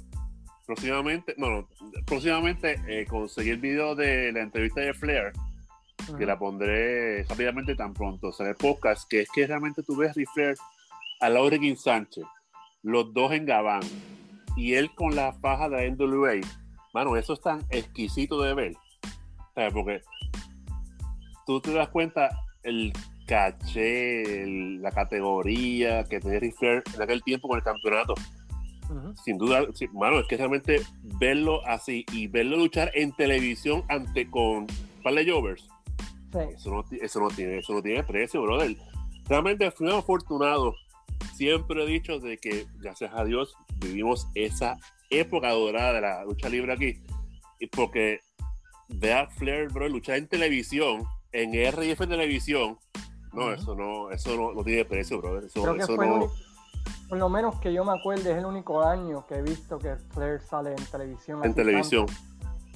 [0.65, 1.67] próximamente, no, no,
[2.05, 5.31] próximamente eh, conseguí el video de la entrevista de Flair,
[6.17, 10.11] que la pondré rápidamente tan pronto sale el podcast, que es que realmente tú ves
[10.11, 10.57] a Ric Flair
[11.21, 12.23] de Ricky Sánchez,
[12.83, 13.81] los dos en Gabán,
[14.55, 16.41] y él con la faja de la NWA.
[16.93, 18.73] Mano, eso es tan exquisito de ver.
[19.53, 19.73] ¿Sabes?
[19.73, 20.01] Porque
[21.45, 22.29] tú te das cuenta
[22.63, 22.91] el
[23.27, 28.13] caché, el- la categoría que tenía Ric Flair en aquel tiempo con el campeonato.
[29.23, 30.81] Sin duda, mano, es que realmente
[31.19, 35.67] verlo así y verlo luchar en televisión ante con de Jovers,
[36.55, 38.75] eso, no, eso, no, tiene, eso no tiene precio, brother.
[39.27, 40.75] Realmente fui afortunado.
[41.35, 44.77] Siempre he dicho de que, gracias a Dios, vivimos esa
[45.09, 47.03] época dorada de la lucha libre aquí.
[47.59, 48.21] Y porque
[48.87, 52.77] ve a Flair, bro, luchar en televisión, en RF televisión,
[53.33, 55.39] no, eso no, eso no, tiene precio, bro.
[55.39, 56.31] Eso, eso no.
[57.09, 59.97] por lo menos que yo me acuerde, es el único año que he visto que
[60.13, 61.43] Flair sale en televisión.
[61.43, 62.07] En televisión.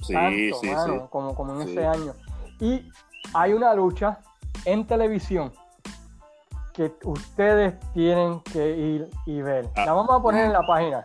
[0.02, 0.14] sí,
[0.52, 0.68] sí, sí.
[1.08, 2.14] Como, como en ese año.
[2.60, 2.90] Y
[3.32, 4.20] hay una lucha
[4.66, 5.50] en televisión
[6.72, 9.68] que ustedes tienen que ir y ver.
[9.76, 9.86] Ah.
[9.86, 11.04] La vamos a poner en la página,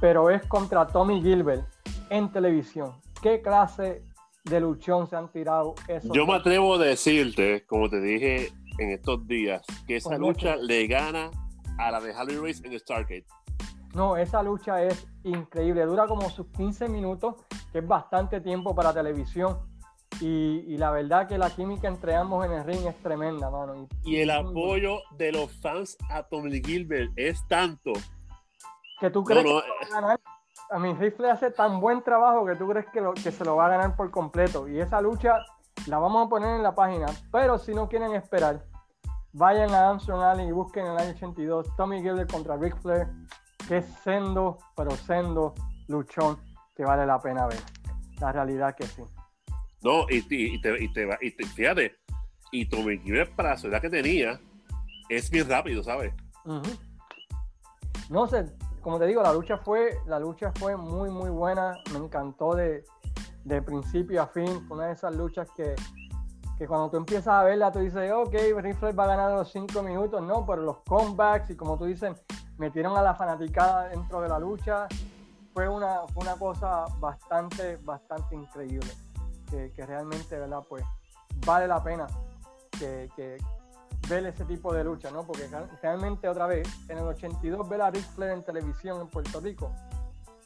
[0.00, 1.64] pero es contra Tommy Gilbert
[2.10, 2.92] en televisión.
[3.22, 4.02] ¿Qué clase
[4.44, 8.90] de luchón se han tirado esos Yo me atrevo a decirte, como te dije en
[8.90, 11.30] estos días, que esa lucha le gana
[11.78, 13.26] a la de Harley Race en Stargate.
[13.94, 17.36] No, esa lucha es increíble, dura como sus 15 minutos,
[17.72, 19.58] que es bastante tiempo para televisión.
[20.20, 23.86] Y, la verdad que la química entre ambos en el ring es tremenda, mano.
[24.04, 27.92] Y, el apoyo de los fans a Tommy Gilbert es tanto.
[29.00, 30.20] Que tú crees que va a ganar.
[30.70, 33.56] A mi rifle hace tan buen trabajo que tú crees que, lo, que se lo
[33.56, 34.68] va a ganar por completo.
[34.68, 35.38] Y esa lucha
[35.86, 37.06] la vamos a poner en la página.
[37.30, 38.64] Pero si no quieren esperar,
[39.32, 43.06] vayan a Armstrong Alley y busquen el año 82 Tommy Gilbert contra Ric Flair,
[43.68, 45.54] que es sendo, pero sendo
[45.86, 46.38] luchón
[46.74, 47.60] que vale la pena ver.
[48.20, 49.02] La realidad que sí.
[49.88, 50.84] No, y, te, y, te,
[51.22, 51.96] y te, fíjate,
[52.52, 54.38] y Tommy Gilbert para la ciudad que tenía,
[55.08, 56.12] es bien rápido, ¿sabes?
[58.10, 58.44] No sé,
[58.82, 61.78] como te digo, la lucha fue, la lucha fue muy, muy buena.
[61.90, 62.84] Me encantó de,
[63.44, 64.62] de principio a fin.
[64.68, 65.74] Fue una de esas luchas que,
[66.58, 69.82] que cuando tú empiezas a verla, tú dices, ok, Ric va a ganar los cinco
[69.82, 72.12] minutos, no, pero los comebacks y como tú dices,
[72.58, 74.86] metieron a la fanaticada dentro de la lucha.
[75.54, 78.90] Fue una, fue una cosa bastante, bastante increíble
[79.50, 80.62] que, realmente, ¿verdad?
[80.68, 80.84] Pues
[81.46, 82.06] vale la pena
[82.78, 83.08] que,
[84.08, 85.26] ver ese tipo de lucha, ¿no?
[85.26, 85.48] Porque
[85.82, 89.74] realmente otra vez, en el 82 ver a Ric Flair en televisión en Puerto Rico,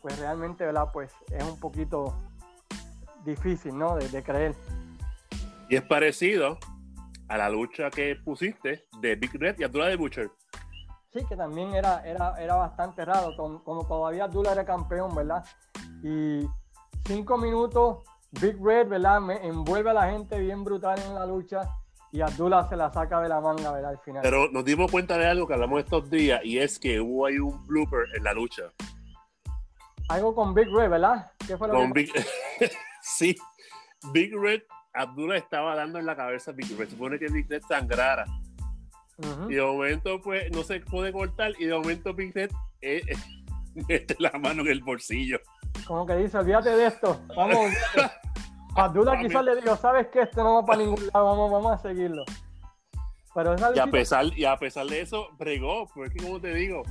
[0.00, 0.88] pues realmente, ¿verdad?
[0.92, 2.14] Pues es un poquito
[3.24, 3.96] difícil, ¿no?
[3.96, 4.54] De, creer.
[5.68, 6.58] Y es parecido
[7.28, 10.30] a la lucha que pusiste de Big Red y Abdullah de Butcher.
[11.12, 15.44] Sí, que también era, era, era bastante raro, como todavía Abdullah era campeón, ¿verdad?
[16.02, 16.48] Y
[17.04, 17.98] cinco minutos
[18.40, 19.20] Big Red, ¿verdad?
[19.20, 21.68] Me envuelve a la gente bien brutal en la lucha
[22.10, 23.90] y Abdullah se la saca de la manga, ¿verdad?
[23.90, 24.22] Al final.
[24.22, 27.38] Pero nos dimos cuenta de algo que hablamos estos días y es que hubo ahí
[27.38, 28.64] un blooper en la lucha.
[30.08, 31.30] Algo con Big Red, ¿verdad?
[31.46, 32.10] ¿Qué fue lo con Big...
[33.02, 33.36] sí,
[34.12, 34.62] Big Red,
[34.94, 36.90] Abdullah estaba dando en la cabeza a Big Red.
[36.90, 38.24] Supone que Big Red sangrara.
[39.48, 43.02] Y de momento, pues, no se puede cortar y de momento Big Red eh,
[43.88, 45.38] mete la mano en el bolsillo
[45.86, 47.72] como que dice, olvídate de esto, vamos.
[48.74, 51.78] Abdullah quizás le digo, sabes que esto no va para ningún lado, vamos, vamos a
[51.78, 52.24] seguirlo.
[53.34, 56.82] Pero y, a pesar, y a pesar de eso, bregó, porque como te digo,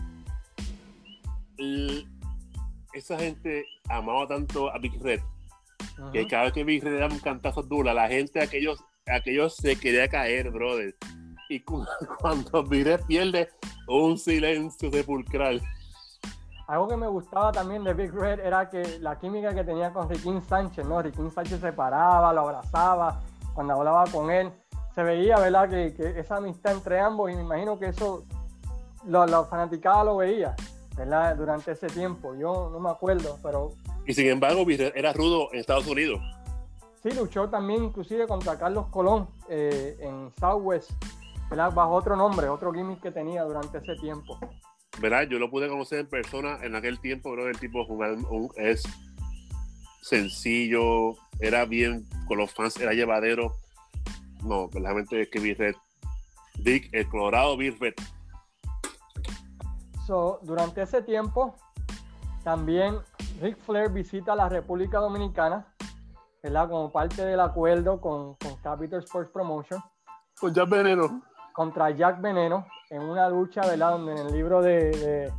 [2.93, 5.21] esa gente amaba tanto a Big Red,
[6.11, 9.75] que cada vez que Big Red daba un cantazo Abdullah, la gente, aquellos, aquellos se
[9.75, 10.95] quería caer, brother.
[11.49, 11.59] Y
[12.19, 13.49] cuando Big Red pierde,
[13.87, 15.61] un silencio sepulcral.
[16.71, 20.07] Algo que me gustaba también de Big Red era que la química que tenía con
[20.07, 21.01] Riquín Sánchez, ¿no?
[21.01, 23.19] Riquín Sánchez se paraba, lo abrazaba,
[23.53, 24.49] cuando hablaba con él,
[24.95, 25.69] se veía, ¿verdad?
[25.69, 28.23] Que, esa amistad entre ambos y me imagino que eso,
[29.05, 30.55] la, la fanaticada lo veía,
[30.95, 31.35] ¿verdad?
[31.35, 33.71] Durante ese tiempo, yo no me acuerdo, pero...
[34.07, 36.21] Y sin embargo, era rudo en Estados Unidos.
[37.03, 40.91] Sí, luchó también inclusive contra Carlos Colón eh, en Southwest,
[41.49, 41.73] ¿verdad?
[41.73, 44.39] Bajo otro nombre, otro gimmick que tenía durante ese tiempo.
[44.99, 45.23] ¿Verdad?
[45.23, 47.47] Yo lo pude conocer en persona en aquel tiempo, bro.
[47.47, 48.17] El tipo jugar
[48.57, 48.83] es
[50.01, 53.53] sencillo, era bien con los fans, era llevadero.
[54.43, 55.75] No, verdaderamente es que Big Red,
[56.55, 57.93] Dick, el Colorado Big Red.
[60.05, 61.55] So, durante ese tiempo,
[62.43, 62.97] también
[63.39, 65.67] Rick Flair visita la República Dominicana,
[66.41, 66.69] ¿verdad?
[66.69, 69.81] Como parte del acuerdo con, con Capital Sports Promotion.
[70.39, 71.21] Con Jack Veneno.
[71.53, 73.91] Contra Jack Veneno en una lucha, ¿verdad?
[73.91, 75.33] Donde en el libro de, de,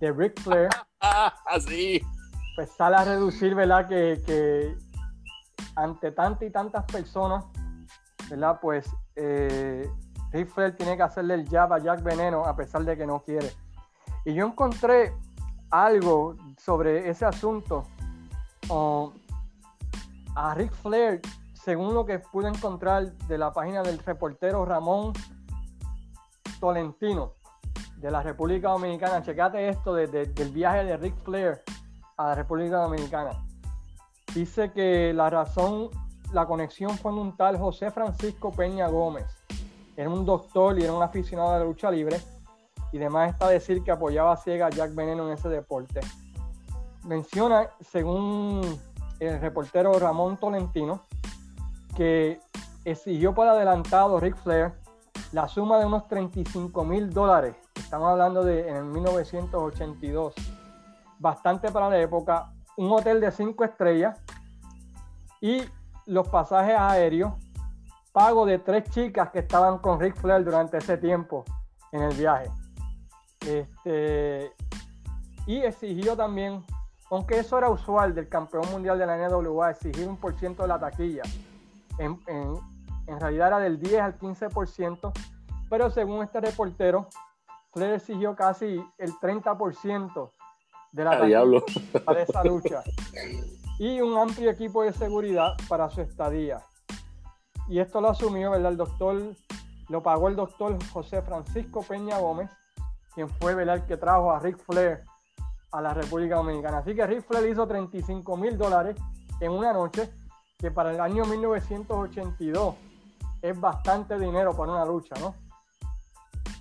[0.00, 0.70] de Ric Flair,
[1.46, 2.00] así,
[2.56, 3.86] pues sale a reducir, ¿verdad?
[3.86, 4.74] Que, que
[5.76, 7.44] ante tantas y tantas personas,
[8.30, 8.58] ¿verdad?
[8.60, 8.86] Pues
[9.16, 9.88] eh,
[10.32, 13.22] Ric Flair tiene que hacerle el jab a Jack Veneno a pesar de que no
[13.22, 13.52] quiere.
[14.24, 15.14] Y yo encontré
[15.70, 17.84] algo sobre ese asunto.
[20.34, 21.20] a Ric Flair,
[21.52, 25.12] según lo que pude encontrar de la página del reportero Ramón
[26.64, 27.34] Tolentino
[27.98, 29.22] de la República Dominicana.
[29.22, 31.60] Checate esto del viaje de Ric Flair
[32.16, 33.32] a la República Dominicana.
[34.34, 35.90] Dice que la razón,
[36.32, 39.26] la conexión fue en un tal José Francisco Peña Gómez.
[39.94, 42.18] Era un doctor y era un aficionado de la lucha libre.
[42.92, 46.00] Y además está decir que apoyaba a ciega a Jack Veneno en ese deporte.
[47.02, 48.62] Menciona, según
[49.20, 51.02] el reportero Ramón Tolentino,
[51.94, 52.40] que
[52.86, 54.82] exigió por adelantado Ric Flair
[55.34, 57.56] la suma de unos 35 mil dólares.
[57.74, 60.32] Estamos hablando de en el 1982.
[61.18, 62.52] Bastante para la época.
[62.76, 64.16] Un hotel de cinco estrellas
[65.40, 65.64] y
[66.06, 67.32] los pasajes aéreos.
[68.12, 71.44] Pago de tres chicas que estaban con Ric Flair durante ese tiempo
[71.90, 72.48] en el viaje.
[73.44, 74.52] Este,
[75.46, 76.64] y exigió también,
[77.10, 80.68] aunque eso era usual del campeón mundial de la NWA, exigir un por ciento de
[80.68, 81.22] la taquilla
[81.98, 82.20] en,
[83.06, 85.12] realidad era del 10 al 15%,
[85.68, 87.08] pero según este reportero,
[87.72, 90.30] Flair exigió casi el 30%
[90.92, 91.18] de la
[92.04, 92.82] para esa lucha
[93.78, 96.62] y un amplio equipo de seguridad para su estadía.
[97.68, 98.72] Y esto lo asumió, ¿verdad?
[98.72, 99.34] El doctor,
[99.88, 102.50] lo pagó el doctor José Francisco Peña Gómez,
[103.14, 103.76] quien fue ¿verdad?
[103.76, 105.02] el que trajo a Rick Flair
[105.72, 106.78] a la República Dominicana.
[106.78, 108.96] Así que Rick Flair hizo 35 mil dólares
[109.40, 110.10] en una noche
[110.58, 112.76] que para el año 1982
[113.44, 115.34] es bastante dinero para una lucha, ¿no?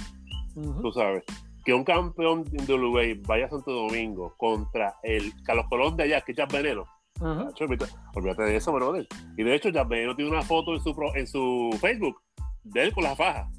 [0.81, 1.23] tú sabes.
[1.63, 6.21] Que un campeón de Uruguay vaya a Santo Domingo contra el Carlos Colón de allá,
[6.21, 6.85] que es Jack Veneno.
[7.19, 9.07] olvídate, de eso, brother.
[9.37, 12.21] Y de hecho, Jack Veneno tiene una foto en su, en su Facebook
[12.63, 13.49] de él con la faja.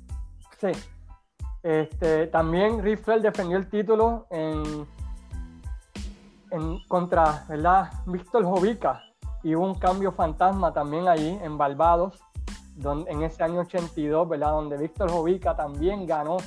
[0.61, 0.69] Sí.
[1.63, 4.87] Este, también Riffel defendió el título en
[6.51, 7.91] en, contra ¿verdad?
[8.07, 9.03] Víctor Jovica
[9.43, 12.19] y hubo un cambio fantasma también allí en Barbados,
[12.75, 14.51] donde, en ese año 82, ¿verdad?
[14.51, 16.39] donde Víctor Jovica también ganó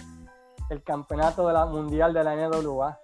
[0.69, 2.99] el campeonato de la mundial de la NWA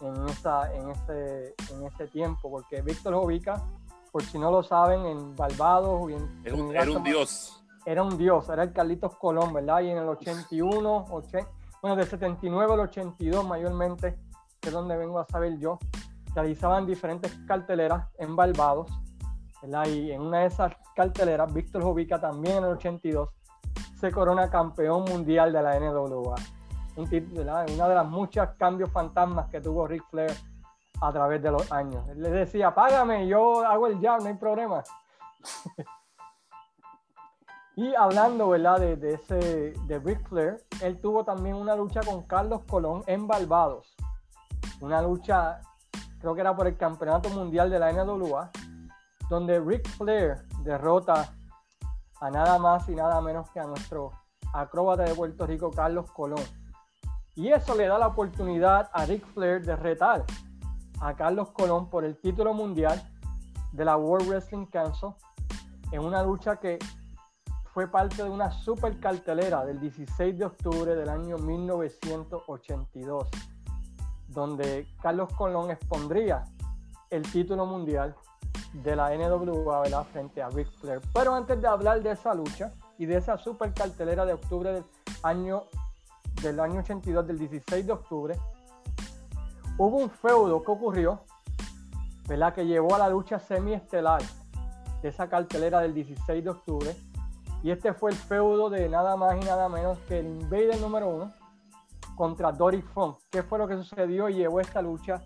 [0.00, 3.62] en, esa, en, ese, en ese tiempo, porque Víctor Jovica,
[4.10, 6.10] por si no lo saben, en Barbados...
[6.42, 7.62] era, un, era un dios.
[7.86, 9.82] Era un dios, era el Carlitos Colón, ¿verdad?
[9.82, 11.06] Y en el 81,
[11.82, 14.18] bueno, de 79 al 82 mayormente,
[14.58, 15.78] que es donde vengo a saber yo,
[16.34, 18.90] realizaban diferentes carteleras en Barbados.
[19.86, 23.30] Y en una de esas carteleras, Víctor Jovica también en el 82
[23.98, 26.34] se corona campeón mundial de la NWA.
[26.96, 30.32] Un una de las muchas cambios fantasmas que tuvo Ric Flair
[31.00, 32.06] a través de los años.
[32.08, 34.82] Él le decía, págame, yo hago el jab, no hay problema.
[37.76, 38.80] y hablando ¿verdad?
[38.80, 43.96] De, ese, de Ric Flair, él tuvo también una lucha con Carlos Colón en Barbados.
[44.80, 45.60] Una lucha
[46.24, 48.50] creo que era por el Campeonato Mundial de la NWA,
[49.28, 51.34] donde Ric Flair derrota
[52.18, 54.10] a nada más y nada menos que a nuestro
[54.54, 56.42] acróbata de Puerto Rico, Carlos Colón.
[57.34, 60.24] Y eso le da la oportunidad a Ric Flair de retar
[60.98, 63.02] a Carlos Colón por el título mundial
[63.72, 65.10] de la World Wrestling Council
[65.92, 66.78] en una lucha que
[67.74, 73.28] fue parte de una super cartelera del 16 de octubre del año 1982
[74.34, 76.44] donde Carlos Colón expondría
[77.10, 78.14] el título mundial
[78.72, 81.00] de la NWA frente a Ric Flair.
[81.14, 84.84] Pero antes de hablar de esa lucha y de esa super cartelera de octubre del
[85.22, 85.64] año
[86.42, 88.38] del año 82, del 16 de octubre,
[89.78, 91.20] hubo un feudo que ocurrió,
[92.28, 92.52] ¿verdad?
[92.52, 94.20] Que llevó a la lucha semiestelar
[95.00, 96.96] de esa cartelera del 16 de octubre.
[97.62, 101.08] Y este fue el feudo de nada más y nada menos que el Invader número
[101.08, 101.32] uno
[102.16, 103.18] contra Dory Funk.
[103.30, 105.22] ¿Qué fue lo que sucedió y llevó esta lucha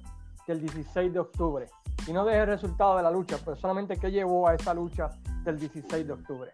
[0.47, 1.67] del 16 de octubre?
[2.07, 5.11] Y no deje el resultado de la lucha, pero solamente qué llevó a esa lucha
[5.45, 6.51] del 16 de octubre.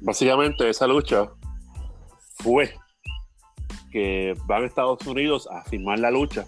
[0.00, 1.30] Básicamente esa lucha
[2.36, 2.74] fue
[3.90, 6.44] que van a Estados Unidos a firmar la lucha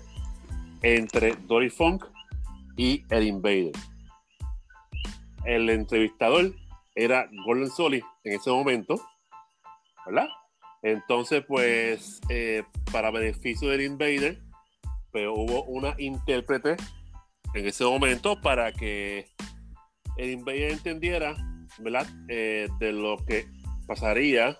[0.82, 2.04] entre Dory Funk
[2.76, 3.72] y el Invader.
[5.44, 6.52] El entrevistador
[6.94, 9.00] era Golden Solid en ese momento,
[10.06, 10.28] ¿verdad?
[10.82, 12.62] Entonces, pues, eh,
[12.92, 14.40] para beneficio del Invader,
[15.12, 16.76] pero pues, hubo una intérprete
[17.54, 19.26] en ese momento para que
[20.16, 21.36] el Invader entendiera,
[21.78, 22.06] ¿verdad?
[22.28, 23.48] Eh, de lo que
[23.86, 24.56] pasaría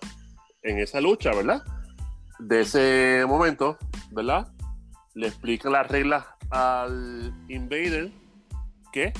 [0.63, 1.63] en esa lucha, ¿verdad?
[2.39, 3.77] De ese momento,
[4.11, 4.51] ¿verdad?
[5.13, 8.11] Le explica las reglas al Invader
[8.91, 9.13] que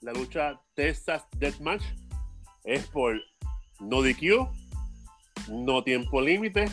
[0.00, 1.82] la lucha Texas Deathmatch
[2.64, 3.20] es por
[3.80, 4.48] no DQ,
[5.48, 6.66] no tiempo límite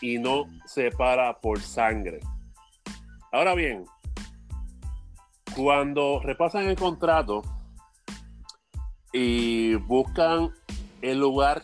[0.00, 2.20] y no se para por sangre.
[3.32, 3.84] Ahora bien,
[5.54, 7.42] cuando repasan el contrato
[9.12, 10.50] y buscan
[11.02, 11.62] el lugar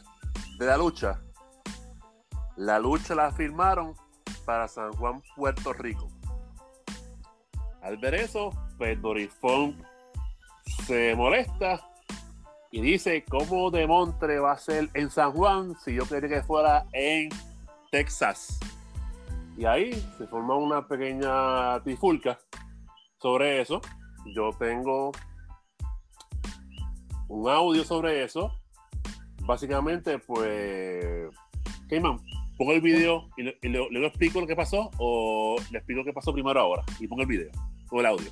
[0.59, 1.20] de la lucha,
[2.57, 3.94] la lucha la firmaron
[4.44, 6.09] para San Juan, Puerto Rico.
[7.82, 9.82] Al ver eso, pues Dorifón
[10.86, 11.91] se molesta
[12.75, 16.43] y dice, ¿cómo de Montre va a ser en San Juan si yo quería que
[16.43, 17.29] fuera en
[17.91, 18.59] Texas?
[19.59, 22.39] Y ahí se forma una pequeña trifulca
[23.18, 23.83] sobre eso.
[24.35, 25.12] Yo tengo
[27.29, 28.51] un audio sobre eso.
[29.43, 31.29] Básicamente, pues,
[31.91, 32.18] Cayman,
[32.57, 33.59] pongo el video y, le,
[33.91, 37.20] le, explico lo que pasó o le explico lo que pasó primero ahora y pongo
[37.20, 37.51] el video
[37.91, 38.31] o el audio.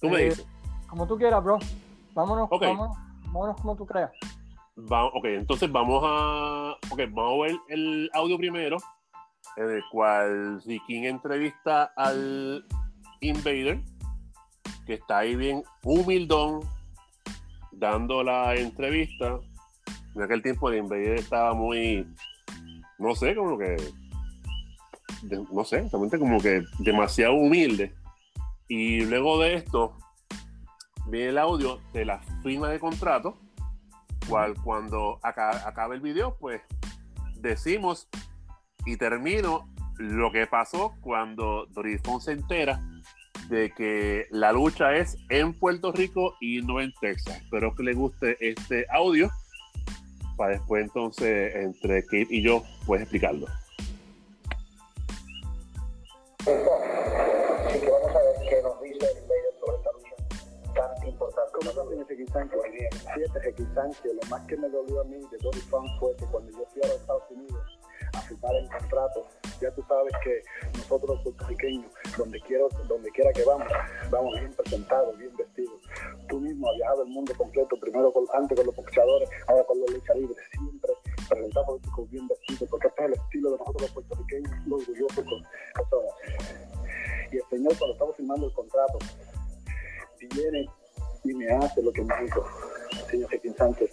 [0.00, 0.46] Tú me eh, dices.
[0.88, 1.60] Como tú quieras, bro.
[2.14, 2.96] Vámonos, vámonos,
[3.34, 4.12] vámonos como tú creas.
[4.76, 6.76] ok, entonces vamos a.
[6.90, 8.76] Ok, vamos a ver el audio primero,
[9.56, 12.64] en el cual King entrevista al
[13.20, 13.80] Invader,
[14.86, 16.60] que está ahí bien humildón,
[17.72, 19.40] dando la entrevista.
[20.14, 22.06] En aquel tiempo el Invader estaba muy.
[22.98, 23.76] No sé, como que.
[25.52, 27.92] no sé, realmente como que demasiado humilde.
[28.68, 29.98] Y luego de esto,
[31.06, 33.38] viene el audio de la firma de contrato,
[34.28, 36.62] cual cuando acabe el video, pues
[37.36, 38.08] decimos
[38.86, 42.80] y termino lo que pasó cuando Dorifón se entera
[43.48, 47.40] de que la lucha es en Puerto Rico y no en Texas.
[47.42, 49.30] Espero que le guste este audio
[50.36, 53.46] para después entonces entre Kate y yo pues explicarlo.
[62.26, 66.50] Fíjate, Sánchez, lo más que me dolió a mí de Dory Fan fue que cuando
[66.52, 67.78] yo fui a los Estados Unidos
[68.12, 69.26] a firmar el contrato,
[69.60, 70.42] ya tú sabes que
[70.78, 73.68] nosotros puertorriqueños, donde, quiero, donde quiera que vamos,
[74.10, 75.80] vamos bien presentados, bien vestidos.
[76.28, 79.80] Tú mismo has viajado el mundo completo, primero con, antes con los boxeadores, ahora con
[79.80, 80.92] los lucha libres, siempre
[81.28, 85.42] presentados bien vestidos, porque este es el estilo de nosotros los puertorriqueños, lo orgullosos con
[87.32, 88.98] Y el Señor cuando estamos firmando el contrato,
[90.34, 90.68] viene
[91.24, 92.46] y me hace lo que me dijo,
[93.10, 93.90] señor Sánchez.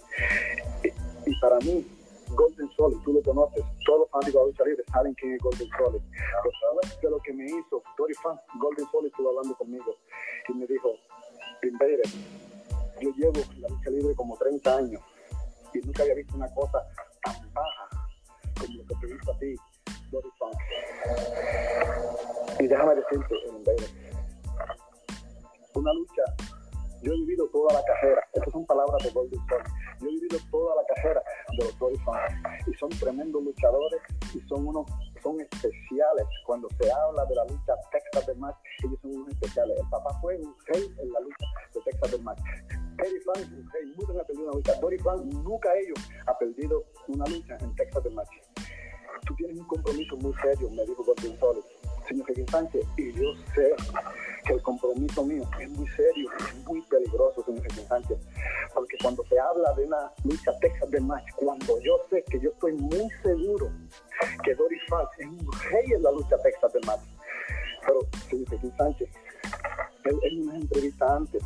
[1.26, 1.86] Y, para mí,
[2.28, 5.68] Golden Solid, tú lo conoces, todos los fanáticos de lucha libre saben quién es Golden
[5.78, 6.02] Solid.
[6.10, 9.96] Pero sabes de lo que me hizo, Dory Fan, Golden Solid estuvo hablando conmigo
[10.48, 10.90] y me dijo,
[11.62, 12.00] Invader,
[13.00, 15.02] yo llevo la lucha libre como 30 años
[15.74, 16.86] y nunca había visto una cosa
[17.24, 17.88] tan baja
[18.60, 19.54] como lo que te visto a ti,
[20.38, 20.52] Fan.
[22.60, 23.90] Y déjame decirte, Invader,
[25.74, 26.22] una lucha
[27.02, 29.64] yo he vivido toda la carrera, estas son palabras de Golden Stone.
[30.00, 31.22] Yo he vivido toda la carrera
[31.58, 31.98] de los Dory
[32.66, 34.00] y son tremendos luchadores
[34.34, 34.86] y son unos
[35.22, 39.78] son especiales cuando se habla de la lucha Texas del Match, ellos son unos especiales.
[39.78, 42.40] El papá fue un rey en la lucha de Texas del Match.
[42.96, 44.74] Terry Frank un rey, nunca ha perdido una lucha.
[44.80, 48.30] Dory Frank nunca ellos ha perdido una lucha en Texas del Match.
[49.26, 53.74] Tú tienes un compromiso muy serio, me dijo Golden Solid señor Sánchez, y yo sé
[54.44, 58.18] que el compromiso mío es muy serio, es muy peligroso, señor Sánchez,
[58.74, 62.50] porque cuando se habla de una lucha Texas de match, cuando yo sé que yo
[62.50, 63.70] estoy muy seguro
[64.44, 67.00] que Doris Fox es un rey en la lucha Texas de match,
[67.86, 69.08] pero señor Sánchez,
[70.04, 71.42] él en una entrevista antes,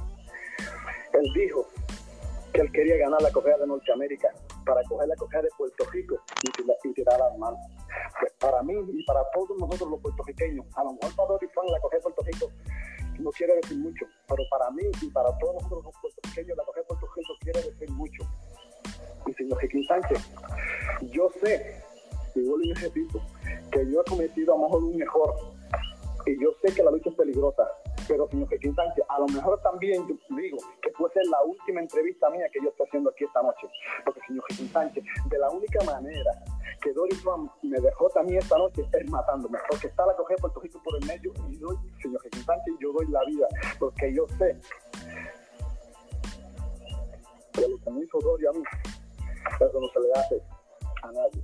[1.13, 1.69] él dijo
[2.53, 4.29] que él quería ganar la correa de Norteamérica
[4.67, 7.21] para coger la correa de Puerto Rico y, tirar
[8.41, 11.81] para mí y para todos nosotros los puertorriqueños, a lo mejor para Dory Fan la
[11.81, 12.51] coge Puerto Rico
[13.19, 16.83] no quiere decir mucho, pero para mí y para todos nosotros los puertorriqueños la coge
[16.83, 18.23] Puerto Rico quiere decir mucho.
[19.27, 20.19] Y señor Jequín Sánchez,
[21.11, 21.83] yo sé,
[22.35, 23.21] y vuelvo y repito,
[23.73, 25.35] que yo he cometido a lo mejor un mejor
[26.27, 27.67] y yo sé que la lucha es peligrosa,
[28.09, 31.80] pero señor Jequín Sánchez, a lo mejor también yo digo que puede ser la última
[31.80, 33.68] entrevista mía que yo estoy haciendo aquí esta noche,
[34.05, 36.30] porque señor Jequín Sánchez, de la única manera
[36.82, 40.61] que Doris Trump me dejó también esta noche es matándome, porque está la coger Puerto
[40.61, 44.26] Rico por el medio y doy, señor Jequín Sánchez, yo doy la vida, porque yo
[44.38, 44.57] sé
[47.53, 48.62] que lo que me hizo Doris a mí,
[49.61, 50.42] eso no se le hace
[51.03, 51.42] a nadie.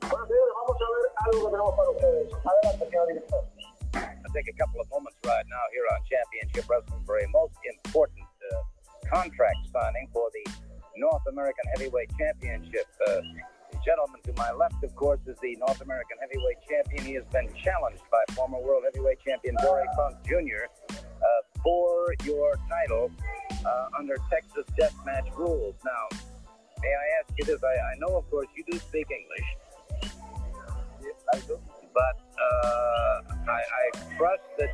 [0.00, 2.32] Bueno, señores, vamos a ver algo que tenemos para ustedes.
[2.32, 3.51] Adelante, señor director.
[3.94, 7.54] I'll take a couple of moments right now here on Championship Wrestling for a most
[7.68, 8.62] important uh,
[9.08, 10.50] contract signing for the
[10.96, 12.86] North American Heavyweight Championship.
[13.06, 13.20] Uh,
[13.70, 17.04] the gentleman to my left, of course, is the North American Heavyweight Champion.
[17.04, 20.68] He has been challenged by former World Heavyweight Champion Dory Funk Jr.
[20.92, 21.26] Uh,
[21.62, 23.10] for your title
[23.98, 25.74] under Texas Deathmatch rules.
[25.84, 26.18] Now,
[26.80, 27.62] may I ask you this?
[27.62, 30.12] I, I know, of course, you do speak English.
[31.02, 31.58] Yes, I do.
[31.94, 33.84] But uh, I, I
[34.16, 34.70] trust that.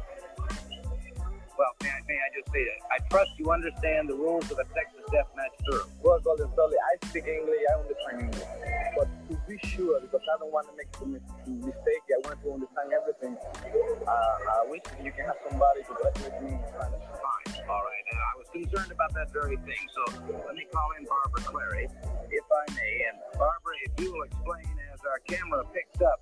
[1.58, 4.62] Well, may I, may I just say that I trust you understand the rules of
[4.62, 5.90] a Texas Deathmatch tour.
[6.06, 8.46] Well, Golden Sully, I speak English, I understand English.
[8.94, 11.06] But to be sure, because I don't want to make a
[11.50, 13.34] mistake, I want to understand everything.
[14.06, 14.10] Uh,
[14.54, 17.02] I wish you can have somebody to work with me in Spanish.
[17.18, 17.66] Fine.
[17.66, 18.06] All right.
[18.06, 20.02] Uh, I was concerned about that very thing, so
[20.46, 21.90] let me call in Barbara Clary,
[22.30, 22.94] if I may.
[23.10, 26.20] And Barbara, if you will explain, as our camera picks up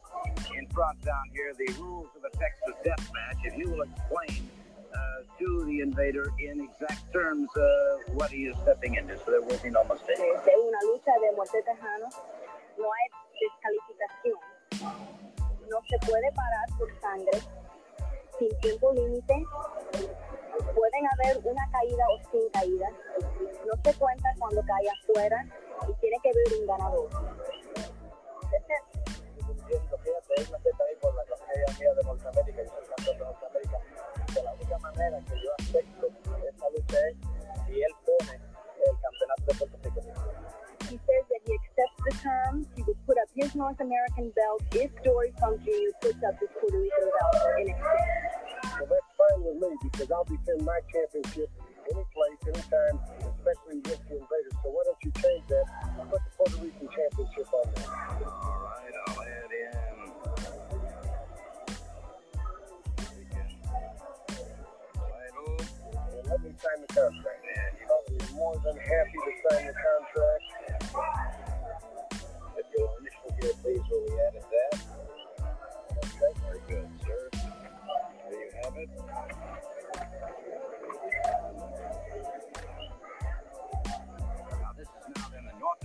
[0.56, 4.50] in front down here, the rules of a Texas Deathmatch, if you will explain.
[4.86, 7.60] Uh, to the invader in exact terms uh,
[8.14, 10.16] what he is stepping into, so there will be no mistake.
[10.16, 12.08] Este es una lucha de muerte tejano,
[12.78, 13.06] no hay
[13.36, 14.40] descalificación,
[15.68, 17.38] no se puede parar por sangre,
[18.38, 19.44] sin tiempo límite,
[20.74, 22.88] pueden haber una caída o sin caída,
[23.66, 25.44] no se cuenta cuando cae afuera
[25.90, 27.10] y tiene que haber un ganador.
[43.56, 45.72] North American belt if Dory Funk Jr.
[46.02, 48.78] puts up his Puerto Rican belt in exchange.
[48.78, 51.48] So that's fine with me because I'll defend my championship
[51.92, 54.56] any place, anytime, especially against the invaders.
[54.62, 55.66] So why don't you change that?
[56.10, 57.90] Put the Puerto Rican championship on there.
[57.90, 59.66] All right, I'll add in.
[66.16, 67.42] And let me sign the contract.
[67.86, 70.44] I'll be more than happy to sign the contract.
[72.56, 74.74] If you'll initial here, please, where we added that.
[75.98, 77.30] Okay, very good, sir.
[77.32, 78.90] There you have it.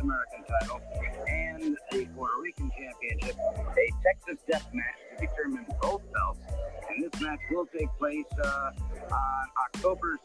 [0.01, 0.81] American title
[1.29, 6.41] and the Puerto Rican championship, a Texas death match to determine both belts.
[6.89, 8.71] And this match will take place uh,
[9.13, 10.17] on October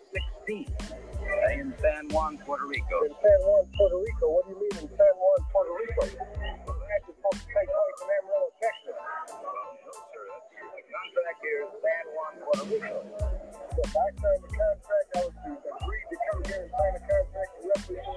[0.49, 3.05] 16th uh, in San Juan, Puerto Rico.
[3.05, 4.25] In San Juan, Puerto Rico.
[4.33, 6.03] What do you mean in San Juan, Puerto Rico?
[6.09, 8.97] The match is supposed to take place in Amarillo, Texas.
[8.97, 10.25] No, sir.
[10.33, 13.46] That's, the contract here is San Juan, Puerto Rico.
[13.77, 15.09] I signed the contract.
[15.17, 18.17] I was agreed to come here and sign the contract to represent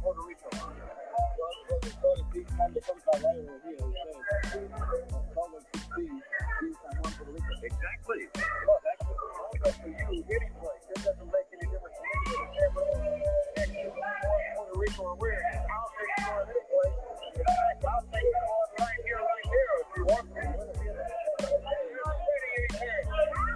[0.00, 0.48] Puerto Rico.
[0.52, 3.12] So I'm going to go to see time to come to.
[7.62, 8.22] Exactly.
[9.62, 10.84] That's you, any place.
[10.88, 11.96] It doesn't make any difference
[14.56, 15.44] Puerto Rico, or where.
[15.68, 16.96] I'll take you on place.
[17.36, 20.81] In fact, I'll take you on right here, right here, if you want to.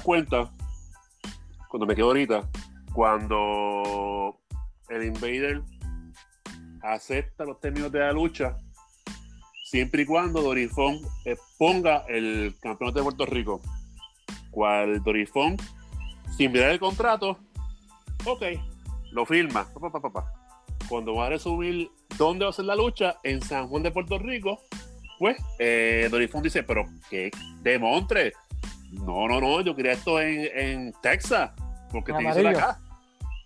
[0.00, 0.50] cuenta,
[1.68, 2.48] cuando me quedo ahorita,
[2.92, 4.38] cuando
[4.88, 5.62] el Invader
[6.82, 8.56] acepta los términos de la lucha,
[9.64, 11.00] siempre y cuando Dorifón
[11.58, 13.60] ponga el campeonato de Puerto Rico.
[14.50, 15.56] Cual Dorifón,
[16.36, 17.38] sin mirar el contrato,
[18.24, 18.42] ok,
[19.12, 19.66] lo firma.
[19.74, 20.32] pa, pa, pa.
[20.88, 24.18] Cuando va a resumir dónde va a ser la lucha, en San Juan de Puerto
[24.18, 24.60] Rico,
[25.18, 27.30] pues eh, Dorifón dice, pero ¿qué
[27.62, 28.32] demontre?
[28.92, 31.50] No, no, no, yo quería esto en, en Texas,
[31.90, 32.80] porque En tiene que ser acá.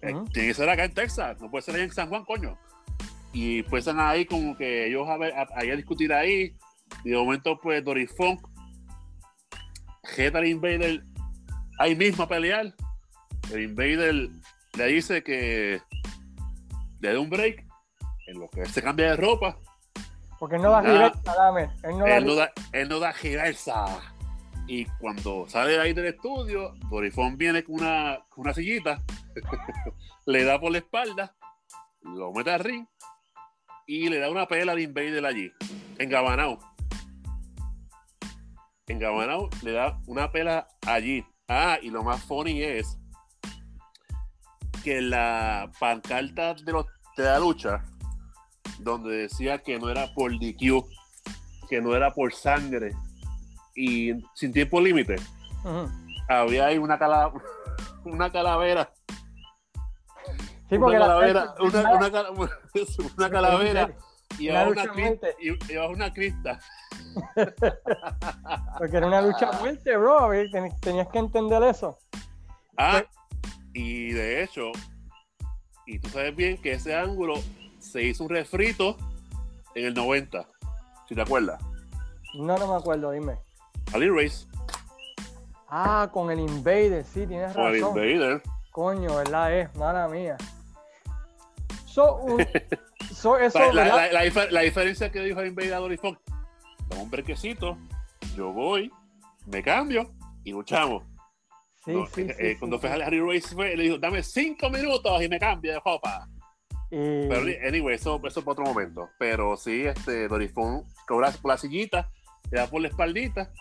[0.02, 0.14] Eh.
[0.32, 2.58] Tiene que ser acá en Texas, no puede ser ahí en San Juan, coño.
[3.32, 6.56] Y pues están ahí como que ellos a, ver, a, ahí a discutir ahí.
[7.04, 8.40] Y de momento, pues Doris Funk,
[10.34, 11.04] al Invader
[11.78, 12.74] ahí mismo a pelear.
[13.52, 14.28] El Invader
[14.76, 15.80] le dice que
[17.00, 17.64] le dé un break
[18.26, 19.56] en lo que él se cambia de ropa.
[20.38, 21.70] Porque él no da reversa, dame.
[21.82, 24.09] Él no da no da, él no da reversa.
[24.72, 29.02] Y cuando sale de ahí del estudio, Dorifón viene con una, con una sillita,
[30.26, 31.34] le da por la espalda,
[32.02, 32.86] lo mete al ring
[33.88, 35.50] y le da una pela al Invader allí,
[35.98, 36.60] en Gabanao.
[38.86, 41.26] En Gabanao le da una pela allí.
[41.48, 42.96] Ah, y lo más funny es
[44.84, 47.84] que la pancarta de, los, de la lucha,
[48.78, 50.84] donde decía que no era por DQ,
[51.68, 52.92] que no era por sangre
[53.82, 55.16] y sin tiempo límite,
[56.28, 57.32] había ahí una, cala-
[58.04, 58.92] una calavera,
[60.68, 62.30] Sí, una calavera, una, la- una cala-
[63.18, 63.96] una calavera
[64.38, 65.34] y Una abajo una, a cri- muerte.
[65.40, 66.60] y- y abajo una crista.
[68.78, 70.30] Porque era una lucha a muerte, bro.
[70.80, 71.98] Tenías que entender eso.
[72.76, 73.02] Ah,
[73.72, 74.70] y de hecho,
[75.86, 77.34] y tú sabes bien que ese ángulo
[77.80, 78.96] se hizo un refrito
[79.74, 80.46] en el 90,
[81.08, 81.60] si te acuerdas.
[82.34, 83.38] No, no me acuerdo, dime.
[83.92, 84.46] Ali Race,
[85.72, 87.96] Ah, con el Invader, sí, tienes con el razón.
[87.98, 88.42] Invader.
[88.72, 89.56] Coño, ¿verdad?
[89.56, 90.36] Es, mala mía.
[91.86, 92.44] So, un-
[93.14, 96.18] so, eso, La, la- la- la difer- la diferencia que dijo el Invader Funk,
[96.88, 97.78] dame un brequecito,
[98.36, 98.90] yo voy,
[99.46, 100.10] me cambio
[100.44, 101.04] y luchamos.
[101.84, 104.22] sí, No, sí, eh, sí, eh, cuando fue a Harry Race fue, le dijo, dame
[104.22, 106.28] cinco minutos y me cambio de ropa.
[106.90, 109.08] Y- Pero anyway, eso, eso por otro momento.
[109.18, 112.10] Pero sí, este Doris Funk cobra por la sillita,
[112.50, 113.52] le da por la espaldita,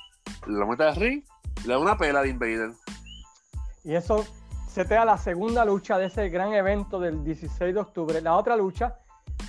[0.47, 1.24] lo mete al ring,
[1.65, 2.72] le da una pela de Invader.
[3.84, 4.26] Y eso
[4.67, 8.22] se te da la segunda lucha de ese gran evento del 16 de octubre.
[8.22, 8.97] La otra lucha,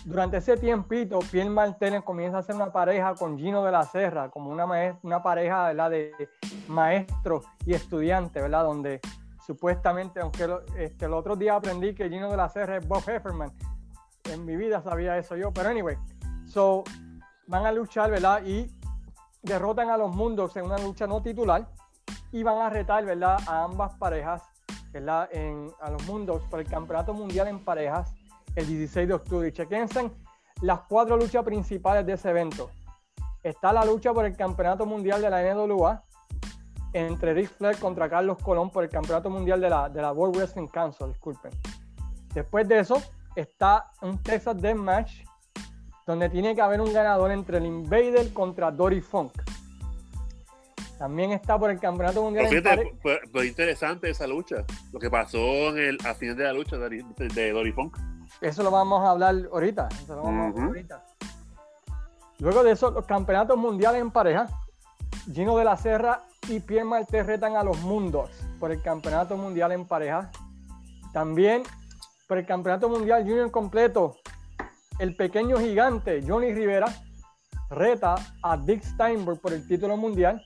[0.04, 4.30] durante ese tiempito, Pierre Martínez comienza a hacer una pareja con Gino de la Serra,
[4.30, 4.66] como una,
[5.02, 5.90] una pareja ¿verdad?
[5.90, 6.12] de
[6.68, 8.64] maestro y estudiante, ¿verdad?
[8.64, 9.00] Donde
[9.44, 13.02] supuestamente, aunque lo- este, el otro día aprendí que Gino de la Serra es Bob
[13.06, 13.52] Hefferman,
[14.24, 15.96] en mi vida sabía eso yo, pero anyway,
[16.46, 16.84] so
[17.46, 18.42] van a luchar, ¿verdad?
[19.43, 21.66] Derrotan a los mundos en una lucha no titular
[22.32, 23.38] y van a retar, ¿verdad?
[23.47, 24.43] A ambas parejas,
[24.93, 25.28] ¿verdad?
[25.32, 28.12] En, a los mundos por el Campeonato Mundial en Parejas
[28.55, 29.49] el 16 de octubre.
[29.49, 30.11] Y chequense
[30.62, 32.70] las cuatro luchas principales de ese evento.
[33.43, 36.05] Está la lucha por el Campeonato Mundial de la NWA
[36.93, 40.36] entre Ric Flair contra Carlos Colón por el Campeonato Mundial de la, de la World
[40.36, 41.53] Wrestling Council, disculpen.
[42.34, 43.01] Después de eso
[43.34, 45.24] está un Texas Death Match
[46.07, 49.32] donde tiene que haber un ganador entre el Invader contra Dory Funk.
[50.98, 54.64] También está por el Campeonato Mundial Pero fíjate, fue, fue interesante esa lucha.
[54.92, 55.38] Lo que pasó
[55.70, 57.96] en el, a final de la lucha de, de, de Dory Funk.
[58.42, 59.88] Eso lo vamos a hablar ahorita.
[60.03, 60.66] Eso lo vamos a hablar Ujú.
[60.66, 61.05] ahorita.
[62.38, 64.46] Luego de eso, los campeonatos mundiales en pareja.
[65.32, 69.72] Gino de la Serra y Pierre Martés retan a los mundos por el campeonato mundial
[69.72, 70.30] en pareja.
[71.14, 71.62] También
[72.28, 74.16] por el campeonato mundial junior completo.
[75.01, 76.84] El pequeño gigante Johnny Rivera
[77.70, 80.44] reta a Dick Steinberg por el título mundial.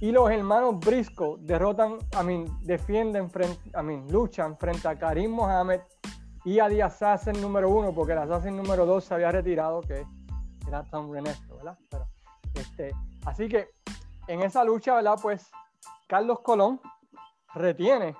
[0.00, 5.32] Y los hermanos Briscoe derrotan, a mí, defienden, frente, a mí, luchan frente a Karim
[5.32, 5.80] Mohamed
[6.44, 10.06] y a The Assassin número uno, porque el Assassin número dos se había retirado, que
[10.68, 11.76] era Tom Renesto, ¿verdad?
[11.90, 12.06] Pero,
[12.54, 12.92] este,
[13.24, 13.70] así que
[14.28, 15.18] en esa lucha, ¿verdad?
[15.20, 15.50] Pues
[16.06, 16.80] Carlos Colón
[17.54, 18.14] retiene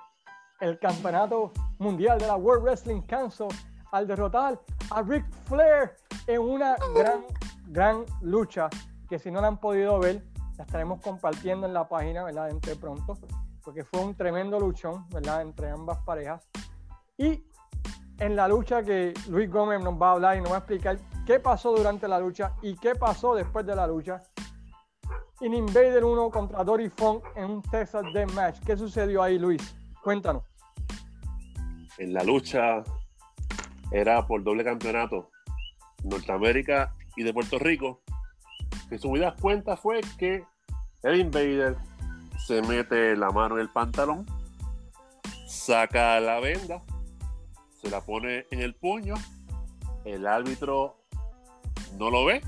[0.59, 3.47] el campeonato mundial de la World Wrestling Council
[3.95, 4.59] al derrotar
[4.91, 5.95] a Ric Flair
[6.27, 7.23] en una gran,
[7.67, 8.69] gran lucha
[9.07, 10.21] que si no la han podido ver,
[10.57, 12.49] la estaremos compartiendo en la página, ¿verdad?
[12.49, 13.17] Entre pronto,
[13.63, 15.43] porque fue un tremendo luchón, ¿verdad?
[15.43, 16.45] Entre ambas parejas.
[17.17, 17.45] Y
[18.19, 20.97] en la lucha que Luis Gómez nos va a hablar y nos va a explicar
[21.25, 24.21] qué pasó durante la lucha y qué pasó después de la lucha.
[25.39, 28.59] En Invader 1 contra Dory Funk en un Texas Death Match.
[28.65, 29.73] ¿Qué sucedió ahí, Luis?
[30.03, 30.43] Cuéntanos.
[31.97, 32.83] En la lucha
[33.91, 35.29] era por doble campeonato
[36.03, 38.01] Norteamérica y de Puerto Rico.
[38.89, 40.43] Que su vida cuenta fue que
[41.03, 41.77] el Invader
[42.45, 44.25] se mete la mano en el pantalón,
[45.47, 46.83] saca la venda,
[47.81, 49.15] se la pone en el puño,
[50.03, 50.97] el árbitro
[51.97, 52.41] no lo ve,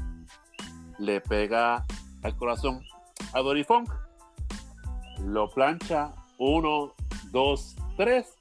[0.99, 1.85] le pega
[2.23, 2.83] al corazón
[3.33, 3.89] a Dory Funk,
[5.23, 6.93] lo plancha uno,
[7.31, 8.35] dos, tres,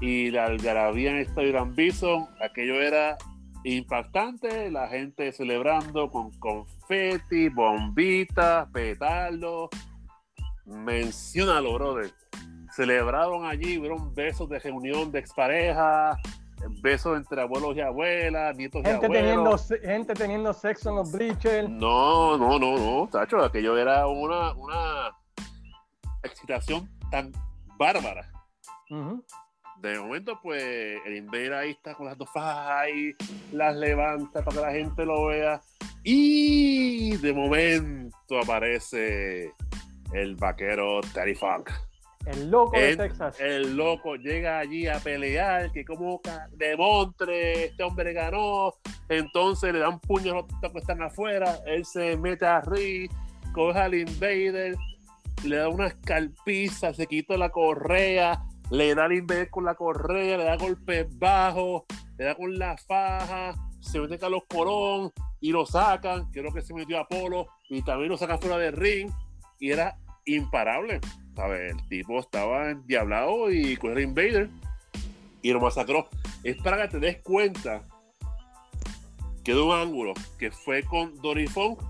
[0.00, 3.16] y la algarabía en Estadio Gran Bison, aquello era
[3.64, 9.70] impactante, la gente celebrando con confeti, bombitas, petardos.
[10.66, 12.12] Menciónalo, brother.
[12.74, 16.18] Celebraron allí, vieron besos de reunión de exparejas,
[16.82, 19.60] besos entre abuelos y abuelas, nietos gente y teniendo, abuelos.
[19.66, 21.68] se- gente teniendo sexo en los bleachers.
[21.70, 25.10] No, no, no, no, tacho, aquello era una, una
[26.22, 27.30] excitación tan
[27.78, 28.30] bárbara.
[29.84, 33.14] De momento, pues, el Invader ahí está con las dos fajas ahí,
[33.52, 35.60] las levanta para que la gente lo vea.
[36.02, 39.52] Y de momento aparece
[40.14, 41.68] el vaquero Terry Funk.
[42.24, 43.38] El loco de Texas.
[43.38, 46.22] el loco llega allí a pelear, que como
[46.52, 48.72] demontre, este hombre ganó.
[49.10, 51.58] Entonces le dan puños a los que están afuera.
[51.66, 53.12] Él se mete a Rick,
[53.52, 54.76] coge al Invader,
[55.44, 60.38] le da una escalpiza, se quita la correa, le da al Invader con la correa,
[60.38, 61.82] le da golpes bajos,
[62.18, 66.30] le da con la faja, se mete Carlos Colón y lo sacan.
[66.30, 69.10] Creo que se metió a Apolo y también lo sacan fuera del ring
[69.60, 71.00] y era imparable.
[71.34, 71.72] ¿sabes?
[71.72, 74.48] El tipo estaba endiablado y con el Invader
[75.42, 76.08] y lo masacró.
[76.42, 77.82] Es para que te des cuenta
[79.42, 81.82] que de un ángulo que fue con Dory Funk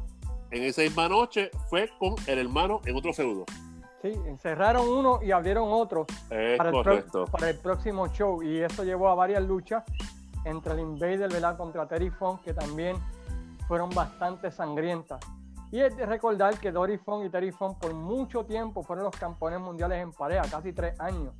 [0.50, 3.44] en esa misma noche fue con el hermano en otro feudo.
[4.04, 8.42] Sí, encerraron uno y abrieron otro Es para el, para próximo show.
[8.42, 9.82] Y eso llevó a varias luchas
[10.44, 11.56] entre el Invader ¿verdad?
[11.56, 12.98] contra Terry Funk, que también
[13.66, 15.20] fueron bastante sangrientas.
[15.72, 19.16] Y es de recordar que Dory Funk y Terry Funk por mucho tiempo fueron los
[19.16, 21.32] campeones mundiales en pareja, casi tres años.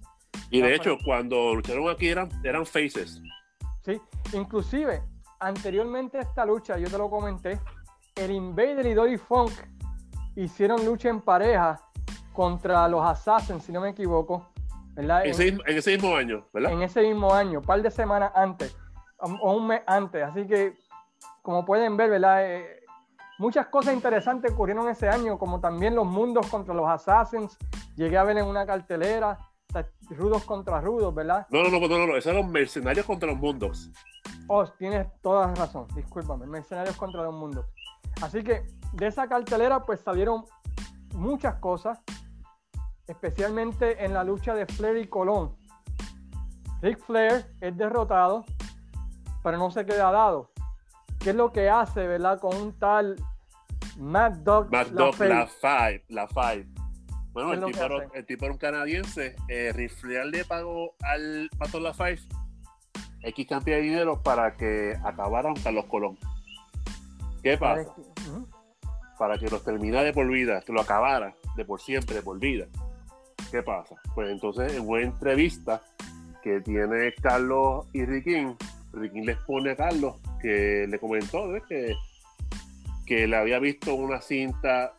[0.49, 3.21] Y de hecho, cuando lucharon aquí eran, eran faces.
[3.83, 4.01] ¿sí?
[4.33, 5.03] Inclusive,
[5.39, 7.61] anteriormente a esta lucha, yo te lo comenté,
[8.15, 9.53] el Invader y Dory Funk
[10.35, 11.79] hicieron lucha en pareja
[12.35, 14.49] contra los Assassins, si no me equivoco,
[14.95, 15.25] ¿verdad?
[15.25, 16.73] En ese, mismo- en ese mismo año, ¿verdad?
[16.73, 18.77] en ese mismo año, un par de semanas antes,
[19.19, 20.23] o un mes antes.
[20.25, 20.75] Así que,
[21.43, 22.45] como pueden ver, ¿verdad?
[22.45, 22.81] Eh,
[23.39, 27.57] muchas cosas interesantes ocurrieron ese año, como también los mundos contra los Assassins.
[27.97, 29.39] Llegué a ver en una cartelera,
[30.11, 31.47] rudos contra rudos, ¿verdad?
[31.51, 33.91] No, no, no, no, no, esos eran mercenarios contra los mundos.
[34.49, 37.65] Oh, tienes toda razón, discúlpame, mercenarios contra los mundos.
[38.21, 40.45] Así que de esa cartelera pues salieron
[41.15, 42.01] muchas cosas,
[43.07, 45.57] especialmente en la lucha de Flair y Colón.
[46.83, 48.45] Ric Flair es derrotado,
[49.43, 50.51] pero no se queda dado.
[51.19, 53.17] ¿Qué es lo que hace, verdad, con un tal
[53.99, 55.29] Mad Dog Mad Dog, LaFave?
[55.29, 56.67] la Five, la Five.
[57.33, 59.37] Bueno, ¿Qué es el tipo, era, el tipo era un canadiense.
[59.49, 62.21] Eh, Ric Flair le pagó al Pato La Five
[63.23, 66.19] X cantidad de dinero para que acabaran Carlos Colón.
[67.43, 67.95] ¿Qué pasa?
[69.19, 72.39] Para que los terminara de por vida, que lo acabara de por siempre, de por
[72.39, 72.67] vida.
[73.51, 73.95] ¿Qué pasa?
[74.15, 75.83] Pues entonces, en una entrevista
[76.43, 78.57] que tiene Carlos y Riquín,
[78.93, 81.63] Riquín les pone a Carlos que le comentó ¿ves?
[81.69, 81.95] que,
[83.07, 84.93] que le había visto una cinta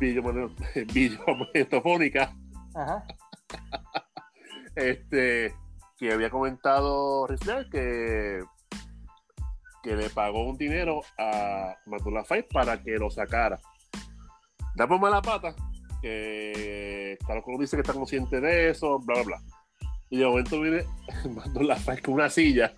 [0.00, 2.34] videomagnetofónica
[2.74, 3.06] Ajá.
[4.74, 5.54] este,
[5.96, 8.42] que había comentado Flair que,
[9.82, 13.60] que le pagó un dinero a Matula Fight para que lo sacara.
[14.74, 15.54] Da por mala pata
[16.00, 19.42] que Carlos Colón dice que está consciente de eso, bla, bla, bla.
[20.08, 20.84] Y de momento viene
[21.34, 22.74] Matula Fight con una silla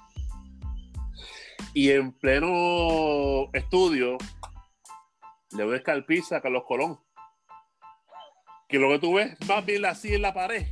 [1.74, 4.18] y en pleno estudio
[5.56, 6.98] le doy escalpiza a Carlos Colón.
[8.68, 10.66] Que lo que tú ves más bien la silla en la pared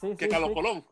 [0.00, 0.54] Sí, que sí, Carlos sí.
[0.54, 0.84] Colón.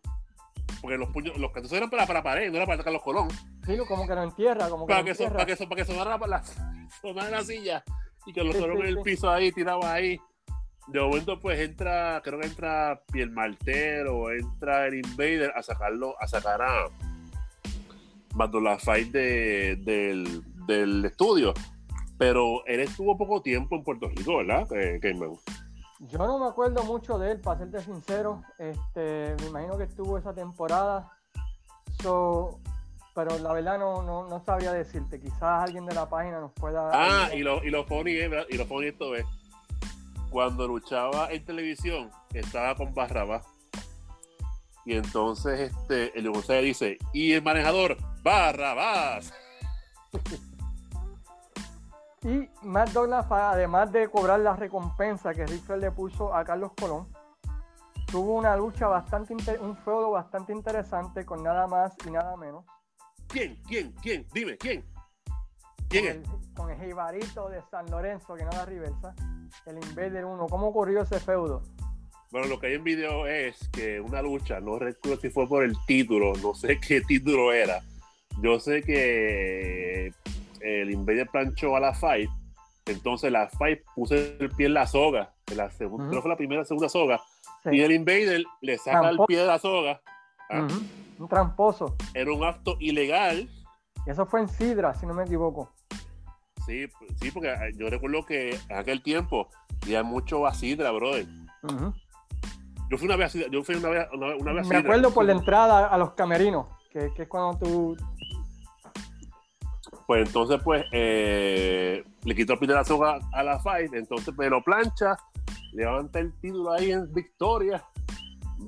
[0.81, 3.29] Porque los puños, los cantos eran para, para pared, no era para Carlos Colón.
[3.65, 5.47] Sí, como que lo entierra, como que Para lo que, son, entierra.
[5.47, 6.43] para, que, para que sonara la,
[7.03, 7.85] sonara la silla
[8.27, 10.21] y que los Sí, Colón en el piso ahí, tirado ahí.
[10.89, 16.26] De momento, pues entra, creo que entra Piel Martero, entra el Invader a sacarlo, a
[16.26, 16.86] sacar a
[18.34, 21.53] Mandula Fight de, del, del estudio.
[22.16, 24.66] Pero él estuvo poco tiempo en Puerto Rico, ¿verdad?
[24.72, 25.01] Eh?
[26.01, 28.43] Yo no me acuerdo mucho de él, para serte sincero.
[28.59, 31.12] Este, me imagino que estuvo esa temporada
[32.03, 32.61] So,
[33.14, 35.20] pero la verdad no, no, no sabría decirte.
[35.20, 36.91] Quizás alguien de la página nos pueda.
[36.93, 39.24] Ah, y lo, y lo funny y lo funny esto es,
[40.31, 43.47] cuando luchaba en televisión, estaba con Barrabás.
[44.85, 49.33] Y entonces este, el González dice, y el manejador, Barrabás.
[52.22, 56.72] Y Matt Douglas, además de cobrar la recompensa que Ric Flair le puso a Carlos
[56.79, 57.07] Colón,
[58.11, 62.64] tuvo una lucha bastante, un feudo bastante interesante con nada más y nada menos.
[63.29, 63.61] ¿Quién?
[63.68, 63.93] ¿Quién?
[64.03, 64.26] ¿Quién?
[64.33, 64.85] Dime, ¿quién?
[65.89, 69.14] ¿Quién con el, con el Jibarito de San Lorenzo, que no da reversa,
[69.66, 70.47] el Invader 1.
[70.49, 71.62] ¿Cómo ocurrió ese feudo?
[72.30, 75.64] Bueno, lo que hay en video es que una lucha, no recuerdo si fue por
[75.64, 77.80] el título, no sé qué título era.
[78.43, 80.12] Yo sé que
[80.61, 82.28] el Invader planchó a la Fight,
[82.86, 86.11] entonces la Fight puso el pie en la soga, en la segunda, Ujú.
[86.11, 87.20] creo que fue la primera, segunda soga,
[87.64, 87.70] Sí.
[87.72, 90.01] y el Invader le saca el pie de la soga.
[90.51, 90.68] Ah,
[91.18, 91.97] Un tramposo.
[92.14, 93.49] Era un acto ilegal.
[94.07, 95.72] Eso fue en Sidra, si no me equivoco.
[96.69, 96.87] Sí,
[97.19, 99.49] sí, porque yo recuerdo que en aquel tiempo
[99.83, 101.27] había mucho a Sidra, brother.
[101.62, 101.95] Ujú.
[102.91, 104.77] Yo fui una vez a Sidra, yo fui una vez, una, una vez a Me
[104.77, 107.97] acuerdo por la entrada a los camerinos, que, que es cuando tú.
[110.07, 114.62] Pues entonces, pues, eh, le quitó el la soga a la Fight, entonces me lo
[114.62, 115.16] plancha,
[115.73, 117.83] levanta el título ahí en victoria,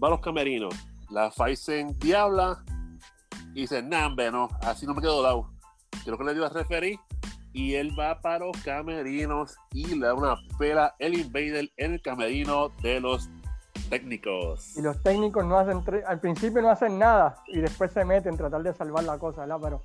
[0.03, 0.75] va a los camerinos.
[1.11, 2.65] La Fight se endiabla
[3.55, 5.51] y dice, nah, no, así no me quedo dado.
[6.03, 6.99] Creo que le dio a referir
[7.53, 12.03] y él va para los camerinos y le da una pela el Invader en el
[12.03, 13.29] camerino de los
[13.89, 14.77] técnicos.
[14.77, 15.83] Y los técnicos no hacen.
[16.07, 19.43] Al principio no hacen nada y después se meten a tratar de salvar la cosa,
[19.43, 19.59] ¿verdad?
[19.61, 19.83] Pero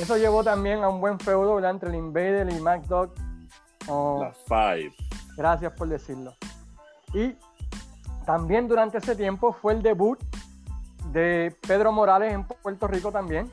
[0.00, 1.72] eso llevó también a un buen feudo, ¿verdad?
[1.72, 3.12] Entre el Invader y Mac Dog.
[3.88, 4.94] Oh, La Five.
[5.36, 6.34] Gracias por decirlo.
[7.14, 7.34] Y
[8.24, 10.18] también durante ese tiempo fue el debut
[11.12, 13.50] de Pedro Morales en Puerto Rico también.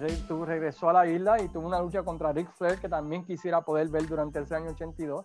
[0.00, 3.24] Re- tu- regresó a la isla y tuvo una lucha contra Ric Flair que también
[3.24, 5.24] quisiera poder ver durante ese año 82.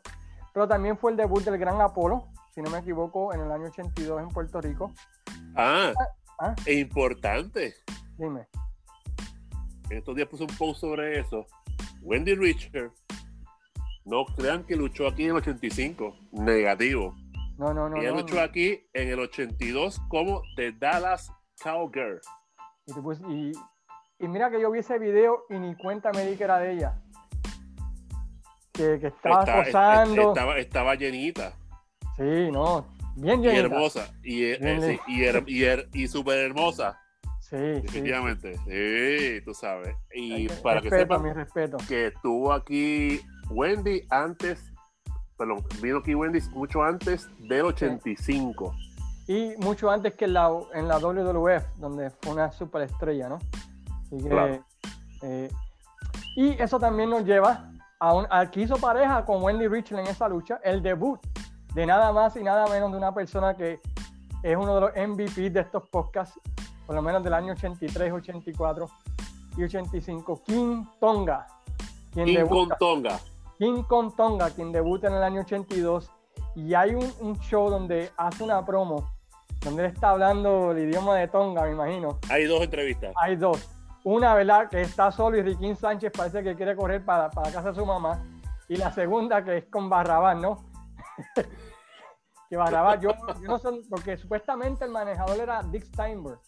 [0.53, 3.65] Pero también fue el debut del Gran Apolo, si no me equivoco, en el año
[3.67, 4.91] 82 en Puerto Rico.
[5.55, 5.93] Ah,
[6.39, 6.55] Ah.
[6.65, 7.75] e importante.
[8.17, 8.47] Dime.
[9.89, 11.45] En estos días puse un post sobre eso.
[12.01, 12.91] Wendy Richard,
[14.05, 17.15] no crean que luchó aquí en el 85, negativo.
[17.57, 17.97] No, no, no.
[17.97, 18.41] Ella no, luchó no.
[18.41, 22.19] aquí en el 82 como The Dallas Cowgirl.
[22.87, 23.51] Y, puse- y-
[24.21, 26.73] y mira que yo vi ese video y ni cuenta me di que era de
[26.73, 26.95] ella.
[28.71, 30.29] Que, que estaba Está- posando.
[30.29, 31.53] estaba, estaba llenita
[32.17, 32.85] Sí, no.
[33.15, 33.65] Bien y llenita.
[33.65, 36.97] hermosa y, eh, sí, y, her- y, her- y súper hermosa,
[37.41, 37.81] Sí, sí.
[37.81, 38.55] definitivamente.
[38.65, 39.95] Sí, tú sabes.
[40.13, 41.77] Y para que sepan mi respeto.
[41.87, 43.19] que estuvo aquí
[43.49, 44.71] Wendy antes,
[45.37, 48.73] perdón, vino aquí Wendy mucho antes del 85.
[49.27, 53.39] Y mucho antes que en la, en la WWF, donde fue una superestrella, ¿no?
[54.11, 54.63] Así que, Claro.
[55.23, 55.49] eh,
[56.35, 60.11] y eso también nos lleva a, un, a que hizo pareja con Wendy Richland en
[60.11, 61.19] esa lucha, el debut
[61.73, 63.79] de nada más y nada menos de una persona que
[64.43, 66.39] es uno de los MVP de estos podcasts,
[66.85, 68.89] por lo menos del año 83, 84
[69.57, 71.47] y 85, King Tonga,
[72.11, 72.77] quien King debuta.
[72.77, 73.19] Tonga.
[73.59, 76.09] King Kong Tonga, quien debuta en el año 82,
[76.55, 79.11] y hay un, un show donde hace una promo,
[79.63, 82.17] donde él está hablando el idioma de Tonga, me imagino.
[82.29, 83.13] Hay dos entrevistas.
[83.21, 83.69] Hay dos.
[84.03, 84.69] Una, ¿verdad?
[84.69, 87.85] Que está solo y Riquín Sánchez parece que quiere correr para, para casa de su
[87.85, 88.23] mamá.
[88.67, 90.65] Y la segunda, que es con Barrabás, ¿no?
[92.49, 96.39] que Barrabás, yo, yo no sé, porque supuestamente el manejador era Dick Steinberg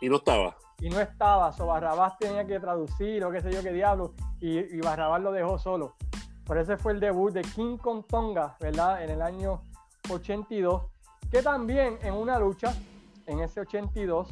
[0.00, 0.56] Y no estaba.
[0.80, 4.58] y no estaba, so Barrabás tenía que traducir o qué sé yo qué diablo, y,
[4.58, 5.94] y Barrabás lo dejó solo.
[6.44, 9.02] Por ese fue el debut de King Kong Tonga, ¿verdad?
[9.02, 9.62] En el año
[10.10, 10.82] 82,
[11.30, 12.74] que también en una lucha,
[13.26, 14.28] en ese 82,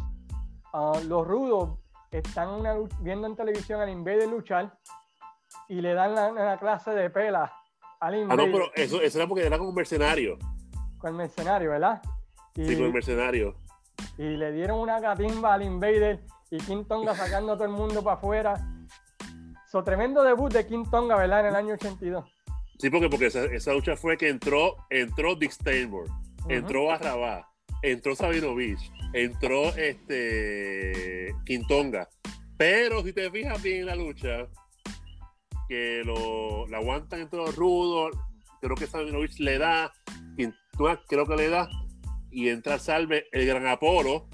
[0.73, 1.82] ah, los rudos
[2.19, 4.77] están una viendo en televisión al Invader luchar
[5.69, 7.53] y le dan la, la clase de pela
[8.01, 10.39] al Ah, Invader no, pero eso, eso era porque era como mercenario.
[10.99, 12.03] con el mercenario, ¿verdad?
[12.55, 13.55] Y, Sí, con el mercenario.
[14.19, 18.03] y le dieron una catimba al Invader y King Tonga sacando a todo el mundo
[18.03, 18.57] para afuera.
[19.71, 21.41] So, tremendo debut de King Tonga, ¿verdad?
[21.41, 22.25] En el año 82.
[22.79, 26.11] Sí, porque, porque esa, esa lucha fue que entró, entró Dick Steinberg,
[26.49, 27.49] entró Barrabá,
[27.83, 32.09] entró Sabinovich, entró este Quintonga.
[32.57, 34.47] Pero si te fijas bien en la lucha,
[35.69, 38.17] que lo, la aguantan entre los rudos,
[38.61, 39.93] creo que Sabinovich le da,
[40.37, 41.69] Quintonga creo que le da,
[42.31, 44.29] y entra Salve el gran Apolo,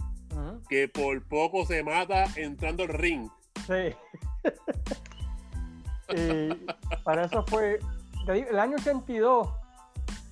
[0.68, 3.28] que por poco se mata entrando al ring.
[3.66, 3.94] Sí.
[6.16, 6.48] y
[7.02, 7.80] para eso fue.
[8.28, 9.48] el año 82,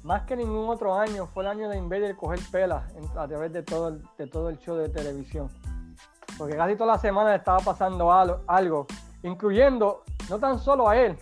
[0.06, 2.84] más que ningún otro año, fue el año de Invader coger pelas
[3.16, 5.48] a través de todo, el, de todo el show de televisión.
[6.38, 8.86] porque casi toda la semana le estaba pasando al- algo,
[9.22, 11.18] incluyendo no tan solo a él,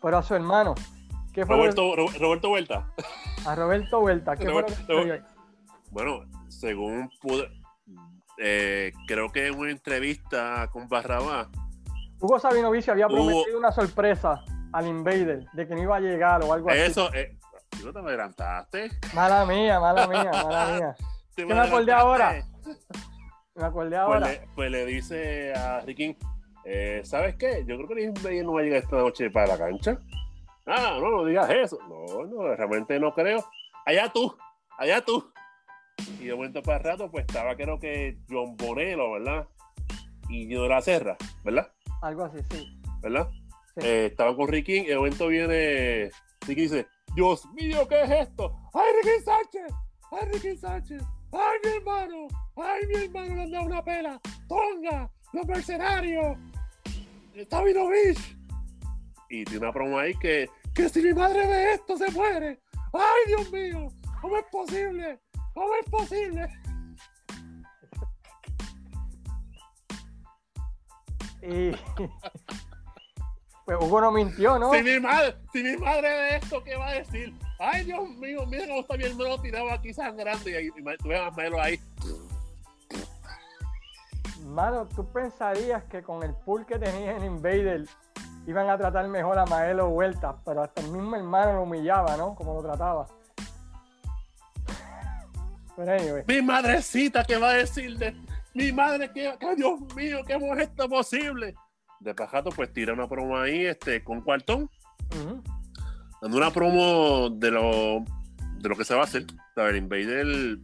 [0.00, 0.74] pero a su hermano.
[1.32, 2.88] ¿Qué fue que- Roberto, Ro- Roberto Vuelta.
[3.46, 4.36] a Roberto Vuelta.
[4.36, 4.66] ¿Qué fue lo
[5.04, 5.22] que?
[5.90, 7.50] Bueno, según pude,
[8.38, 11.48] eh, creo que en una entrevista con Barrabás,
[12.18, 14.42] Hugo Sabinovich había Hugo- prometido una sorpresa
[14.72, 16.78] al Invader de que no iba a llegar o algo así.
[16.80, 17.36] eso, eh,
[17.82, 18.90] ¿tú no te adelantaste?
[19.12, 20.96] Mala mía, mala mía, mala mía.
[21.34, 22.44] ¿Te ¿Qué me acordé ahora?
[23.54, 24.20] Me acordé Pues ahora.
[24.28, 26.16] le, pues le dice a Ricky,
[26.64, 27.64] eh, ¿sabes qué?
[27.66, 29.98] Yo creo que Invader no va a llegar esta noche para la cancha.
[30.66, 31.78] Ah, no, no digas eso.
[31.88, 33.44] No, no, realmente no creo.
[33.84, 34.34] Allá tú,
[34.78, 35.32] allá tú.
[36.20, 39.48] Y de momento para el rato, pues estaba creo que John Bonello, ¿verdad?
[40.28, 41.70] Y la Serra, ¿verdad?
[42.00, 42.80] Algo así, sí.
[43.00, 43.28] ¿Verdad?
[43.76, 43.86] Sí.
[43.86, 46.10] Eh, estaban con Ricky y de momento viene
[46.46, 48.56] Ricky dice, Dios mío, ¿qué es esto?
[48.72, 49.74] ¡Ay, Ricky Sánchez!
[50.10, 51.02] ¡Ay, Ricky Sánchez!
[51.32, 52.28] ¡Ay, mi hermano!
[52.56, 54.20] ¡Ay, mi hermano le han dado una pela!
[54.48, 55.10] ¡Tonga!
[55.32, 56.38] ¡Los mercenarios!
[57.36, 58.36] ¡Stavinovich!
[59.28, 62.60] Y tiene una promo ahí que, que si mi madre ve esto se muere.
[62.92, 63.88] ¡Ay, Dios mío!
[64.22, 65.20] ¿Cómo es posible?
[65.52, 66.48] ¿Cómo es posible?
[71.42, 71.72] Y
[73.64, 74.72] pues Hugo no mintió, ¿no?
[74.72, 77.32] Si mi madre, si mi madre ve esto, ¿qué va a decir?
[77.58, 81.20] Ay, Dios mío, mira cómo está mi hermano tirado aquí sangrando y ahí, y ves
[81.20, 81.80] a Melo ahí.
[84.46, 87.84] Mano, tú pensarías que con el pool que tenía en Invader
[88.46, 92.34] iban a tratar mejor a Maelo Vuelta, pero hasta el mismo hermano lo humillaba, ¿no?
[92.34, 93.06] Como lo trataba.
[95.76, 98.14] Pero anyway, Mi madrecita, ¿qué va a decir de
[98.54, 99.10] mi madre?
[99.12, 101.54] que Dios mío, qué molesto posible!
[102.02, 104.68] De Pajato, pues tira una promo ahí este, con Cuartón,
[105.10, 105.42] ujú,
[106.20, 108.04] dando una promo de lo,
[108.58, 109.24] de lo que se va a hacer.
[109.56, 110.58] A ver, Invader,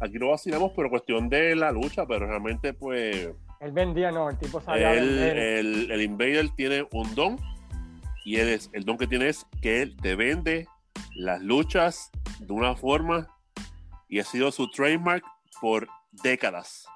[0.00, 3.28] aquí lo vacilamos, pero cuestión de la lucha, pero realmente, pues.
[3.60, 7.36] él vendía, no, el tipo sabía Él, el, el Invader tiene un don
[8.24, 10.66] y él es, el don que tiene es que él te vende
[11.14, 13.28] las luchas de una forma
[14.08, 15.24] y ha sido su trademark
[15.60, 16.86] por décadas.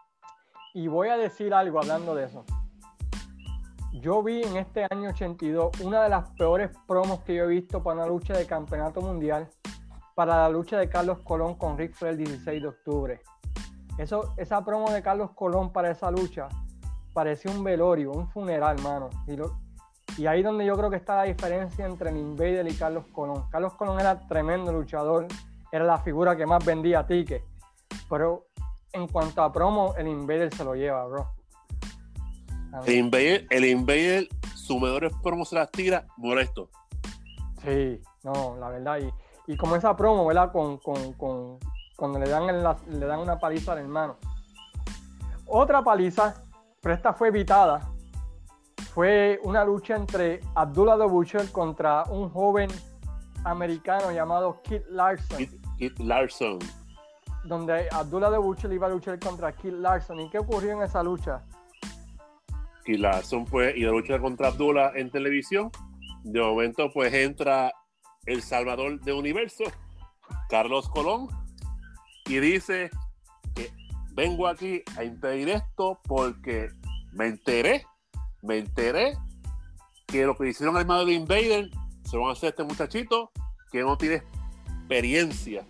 [0.74, 2.45] Y voy a decir algo hablando de eso.
[4.01, 7.82] Yo vi en este año 82 una de las peores promos que yo he visto
[7.82, 9.49] para una lucha de campeonato mundial,
[10.16, 13.20] para la lucha de Carlos Colón con Rick Flair el 16 de octubre.
[13.97, 16.49] Eso, esa promo de Carlos Colón para esa lucha
[17.12, 19.11] parecía un velorio, un funeral, mano.
[19.28, 19.61] Y, lo-
[20.18, 23.49] y ahí donde yo creo que está la diferencia entre el Invader y Carlos Colón.
[23.51, 25.28] Carlos Colón era tremendo luchador,
[25.70, 27.45] era la figura que más vendía tickets.
[28.11, 28.47] Pero
[28.92, 31.34] en cuanto a promo, el Invader se lo lleva, bro.
[32.87, 36.70] El Invader, el Invader, sus mejores promos se las tira molesto.
[37.62, 38.99] Sí, no, la verdad.
[39.47, 40.51] Y, y como esa promo, ¿verdad?
[40.53, 41.59] Con, con, con-
[41.97, 44.16] cuando le dan, le dan una paliza al hermano.
[45.47, 46.35] Otra paliza,
[46.81, 47.81] pero esta fue evitada.
[48.93, 52.70] Fue una lucha entre Abdullah the Butcher contra un joven
[53.45, 56.59] americano llamado Kid Larson, Kit, Kit Larson.
[57.45, 60.21] donde Abdullah the Butcher iba a luchar contra Kid Larson.
[60.21, 61.42] ¿Y qué ocurrió en esa lucha?
[62.87, 65.71] Larson, pues, y la lucha contra Abdullah en televisión.
[66.23, 67.73] De momento, pues, entra
[68.27, 69.65] el Salvador de Universo,
[70.49, 71.29] Carlos Colón,
[72.27, 72.91] y dice
[73.55, 73.71] que
[74.13, 76.69] vengo aquí a impedir esto porque
[77.13, 77.85] me enteré,
[78.43, 79.17] me enteré
[80.07, 81.71] que lo que hicieron al Madrid Invader
[82.05, 83.31] se van a hacer este muchachito
[83.71, 84.23] que no tiene
[84.67, 85.67] experiencia.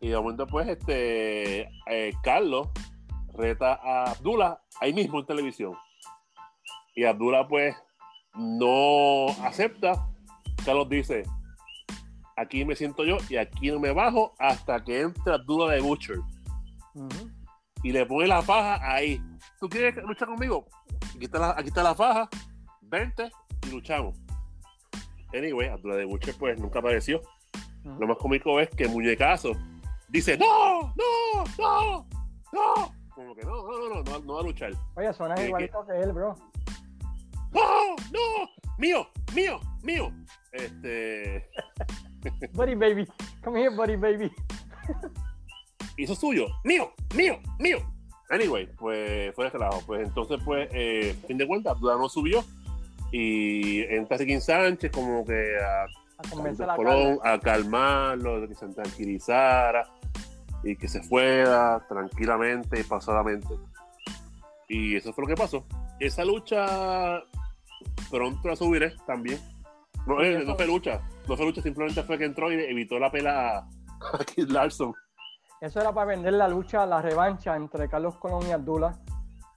[0.00, 2.68] Y de momento, pues, este eh, Carlos
[3.34, 5.74] reta a Abdullah ahí mismo en televisión.
[6.98, 7.76] Y Abdullah, pues,
[8.34, 10.04] no acepta.
[10.64, 11.22] Carlos dice:
[12.36, 16.18] Aquí me siento yo y aquí no me bajo hasta que entre Abdullah de Butcher.
[16.94, 17.30] Ujú.
[17.84, 19.22] Y le pone la faja ahí.
[19.60, 20.66] ¿Tú quieres luchar conmigo?
[21.14, 22.28] Aquí está la, aquí está la faja.
[22.80, 23.30] Vente
[23.64, 24.18] y luchamos.
[25.32, 27.20] Anyway, Abdullah de Butcher, pues, nunca apareció.
[27.84, 28.00] Ujú.
[28.00, 29.52] Lo más cómico es que Muñecazo
[30.08, 30.92] dice: ¡No!
[30.96, 31.44] ¡No!
[31.60, 32.08] ¡No!
[32.52, 32.98] ¡No!
[33.14, 34.72] Como que no, no, no, no, no, va a luchar.
[34.96, 36.34] Oye, suena ¿Qué- igualito que él, bro.
[37.52, 37.96] ¡No!
[38.12, 38.50] ¡No!
[38.78, 39.08] ¡Mío!
[39.34, 39.60] ¡Mío!
[39.82, 40.12] ¡Mío!
[40.52, 41.48] Este.
[42.52, 43.06] Buddy baby,
[43.42, 44.30] come here, buddy baby.
[45.96, 46.46] Hizo suyo.
[46.64, 46.92] ¡Mío!
[47.14, 47.40] ¡Mío!
[47.58, 47.78] ¡Mío!
[48.30, 49.82] Anyway, pues fue de relajo.
[49.86, 52.44] Pues entonces, pues, eh, fin de cuentas, Abdullah no subió.
[53.10, 59.88] Y entra Ricky Sánchez como que a, A a Colón, a calmarlo, que se tranquilizara
[60.62, 63.54] y que se fuera tranquilamente y pasadamente.
[64.68, 65.64] Y eso fue lo que pasó.
[65.98, 67.22] Esa lucha
[68.10, 69.38] pronto la subiré también.
[70.06, 73.10] No, eh, no fue lucha, no fue lucha, simplemente fue que entró y evitó la
[73.10, 73.58] pela
[74.12, 74.94] a Kid Larson.
[75.60, 78.92] Eso era para vender la lucha, la revancha entre Carlos Colón y Abdullah.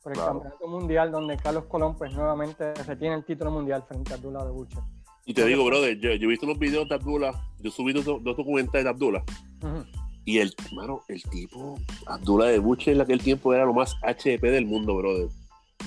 [0.03, 0.33] por el Claro.
[0.33, 4.49] campeonato mundial, donde Carlos Colón, pues nuevamente retiene el título mundial frente a Abdullah de
[4.51, 4.79] Butcher.
[5.27, 8.01] Y te digo, brother, yo, yo he visto unos videos de Abdullah, yo he subido
[8.01, 9.23] dos, dos documentales de Abdullah,
[10.25, 11.77] y el, mano, el tipo,
[12.07, 15.27] Abdullah de Buche en aquel tiempo era lo más HP del mundo, brother.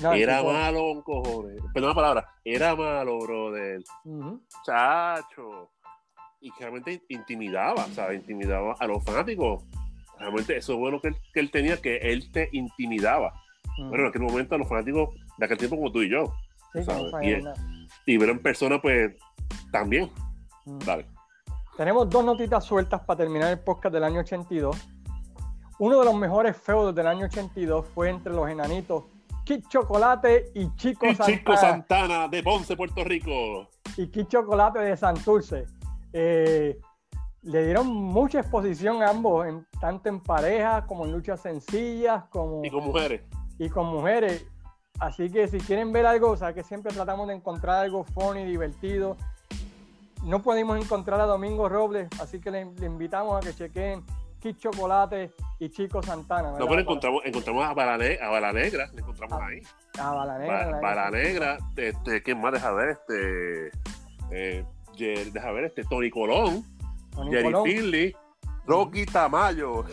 [0.01, 1.61] No, era malo con cojones.
[1.73, 3.81] Perdón la palabra, era malo, brother.
[4.03, 4.41] Ujú.
[4.65, 5.71] Chacho.
[6.41, 9.63] Y realmente intimidaba, sea, intimidaba a los fanáticos.
[10.19, 13.33] Realmente eso es bueno que él, que él tenía, que él te intimidaba.
[13.77, 13.89] Ujú.
[13.89, 16.33] Bueno, en aquel momento a los fanáticos de aquel tiempo como tú y yo.
[16.73, 17.43] Sí, no ¿sabes?
[18.05, 19.15] Y- ver en persona, pues,
[19.71, 20.11] también.
[20.65, 20.79] Ujú.
[20.85, 21.07] Dale.
[21.77, 24.77] Tenemos dos notitas sueltas para terminar el podcast del año 82.
[25.79, 29.03] Uno de los mejores feudos del año 82 fue entre los enanitos
[29.45, 31.37] Kid Chocolate y Chico Y Santana.
[31.37, 33.69] Chico Santana de Ponce, Puerto Rico.
[33.97, 35.65] y Kid Chocolate de Santurce.
[36.11, 36.77] Eh,
[37.43, 42.65] le dieron mucha exposición a ambos, en- tanto en pareja como en luchas sencillas, como
[42.65, 43.21] Y con mujeres.
[43.59, 44.45] y con mujeres.
[44.99, 48.45] Así que si quieren ver algo, o sea que siempre tratamos de encontrar algo funny,
[48.45, 49.15] divertido.
[50.23, 54.03] No pudimos encontrar a Domingo Robles, así que le, le invitamos a que chequen
[54.45, 56.49] Kid Chocolate y Chico Santana.
[56.49, 56.67] No, ¿verdad?
[56.69, 59.61] pero encontramos, encontramos a Bala, a Bala Negra, le encontramos Ah, ahí.
[59.99, 62.53] A Bala Negra, Ba- la- Bala Negra, este, ¿quién más?
[62.53, 63.71] Deja ver, este.
[64.31, 64.63] Eh,
[64.97, 66.63] deja ver, este, Tony Colón,
[67.11, 67.63] Tony Jerry Colón.
[67.65, 68.15] Finley,
[68.67, 69.83] Rocky Tamayo.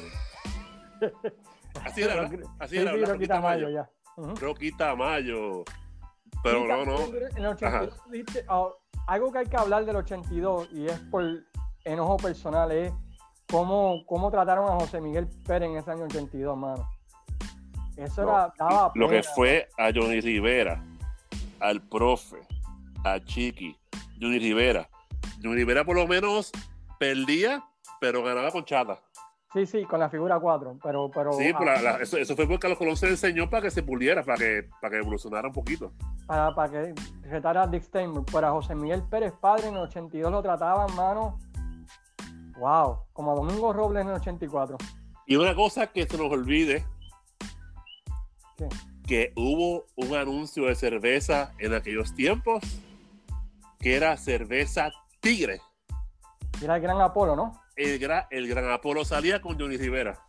[1.85, 2.41] Así era, ¿verdad?
[2.59, 3.15] Así Sí, era, sí, ¿verdad?
[3.15, 3.91] Rocky Tamayo, ya.
[4.16, 4.35] Ujú.
[4.37, 5.65] Rocky Tamayo.
[6.43, 6.99] Pero no, no.
[7.07, 8.69] En el 82, dijiste, ah,
[9.07, 11.24] algo que hay que hablar del 82, y es por
[11.85, 12.93] enojo personal, es
[13.53, 16.89] cómo, cómo trataron a José Miguel Pérez en ese año 82, mano.
[17.97, 20.83] Eso No, era, daba Lo que fue a Johnny Rivera,
[21.61, 22.39] al profe,
[23.05, 23.77] a Chiqui,
[24.20, 24.89] Johnny Rivera.
[25.43, 26.51] Johnny Rivera por lo menos
[26.99, 27.62] perdía,
[28.01, 28.99] pero ganaba con chata.
[29.53, 31.11] Sí, sí, con la figura 4, pero...
[31.11, 33.83] pero Sí, la- la- eso, eso fue porque Carlos Colón se enseñó para que se
[33.83, 35.93] puliera, para que, para que evolucionara un poquito.
[36.27, 36.95] para, para que
[37.29, 38.24] retara a Dick Steinberg.
[38.33, 41.39] Pero a José Miguel Pérez Padre en el 82 lo trataban, mano.
[42.59, 44.77] Wow, como Domingo Robles en el 84.
[45.27, 46.85] Y una cosa que se nos olvide,
[48.57, 48.69] ¿Qué?
[49.07, 52.62] que hubo un anuncio de cerveza en aquellos tiempos,
[53.79, 55.61] que era cerveza Tigre.
[56.62, 57.61] Era el gran Apolo, ¿no?
[57.77, 60.20] El, gra- el Gran Apolo salía con Johnny Rivera.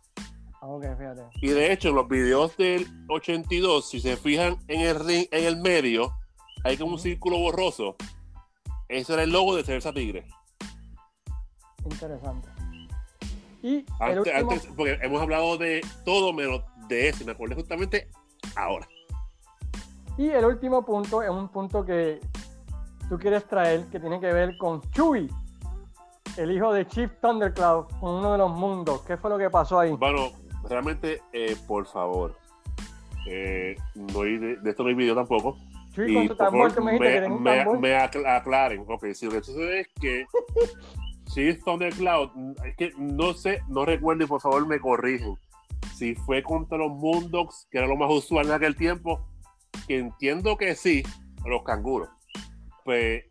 [0.60, 1.22] Ah, Ok, fíjate.
[1.42, 5.44] Y de hecho, en los videos del 82, si se fijan en el ring, en
[5.44, 6.16] el medio,
[6.64, 7.96] hay como un círculo borroso.
[8.88, 10.26] Ese era el logo de cerveza Tigre.
[11.84, 12.48] Interesante.
[13.62, 14.50] Y Antes, último...
[14.52, 17.24] antes- porque hemos hablado de todo menos de ese.
[17.24, 18.08] Me acordé justamente
[18.56, 18.86] ahora.
[20.18, 22.20] Y el último punto es un punto que
[23.08, 25.28] tú quieres traer que tiene que ver con Chewie,
[26.36, 29.02] el hijo de Chief Thundercloud, con uno de los mundos.
[29.02, 29.92] ¿Qué fue lo que pasó ahí?
[29.92, 30.30] Bueno,
[30.68, 32.36] realmente, eh, por favor,
[33.28, 35.56] eh, no hay de, de esto no hay video tampoco.
[35.94, 37.78] Chewie con Y por tambor, favor, tú me dijiste que me, un tambor.
[37.80, 38.84] me acla- aclaren.
[38.88, 40.26] Ok, si lo que sucede es que
[41.34, 42.30] si Thundercloud,
[42.64, 45.36] es que no sé, no recuerdo y por favor me corrigen.
[45.96, 49.26] Si fue contra los Moondogs, que era lo más usual en aquel tiempo,
[49.88, 51.02] que entiendo que sí,
[51.44, 52.08] los canguros.
[52.84, 53.24] Pues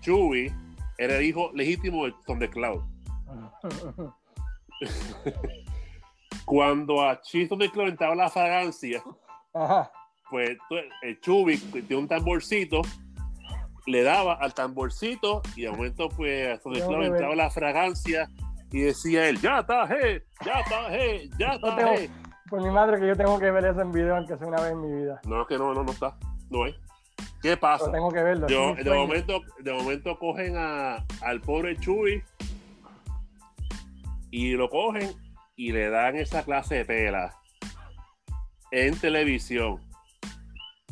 [0.00, 0.54] Chewie
[0.98, 2.82] era el hijo legítimo de Thundercloud.
[6.44, 9.02] Cuando a Chief Thundercloud entraba la fragancia,
[9.54, 9.90] Ajá.
[10.28, 10.58] pues
[11.02, 12.82] el Chubi que tiene un tamborcito,
[13.88, 17.02] le daba al tamborcito y de momento pues que ver.
[17.04, 18.28] entraba la fragancia
[18.70, 22.10] y decía él, ya está, hey, ya está, hey, ya está, hey.
[22.50, 24.72] Por mi madre que yo tengo que ver eso en video, aunque sea una vez
[24.72, 25.20] en mi vida.
[25.24, 26.16] No, es que no, no, no está,
[26.50, 26.72] no hay.
[27.40, 27.90] ¿Qué Pero pasa?
[27.90, 28.46] tengo que verlo.
[28.48, 32.22] Yo- es de, momento, de momento cogen a, al pobre Chuy
[34.30, 35.12] y lo cogen
[35.56, 37.34] y le dan esa clase de pela
[38.70, 39.80] en televisión.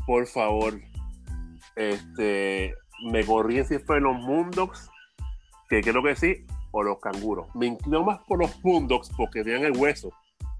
[0.06, 0.80] Por favor,
[1.74, 2.74] este,
[3.04, 4.90] me corrí si fue los Moondogs,
[5.68, 7.46] que creo que sí, o los canguros.
[7.54, 10.10] Me inclino más por los Moondogs porque tenían el hueso.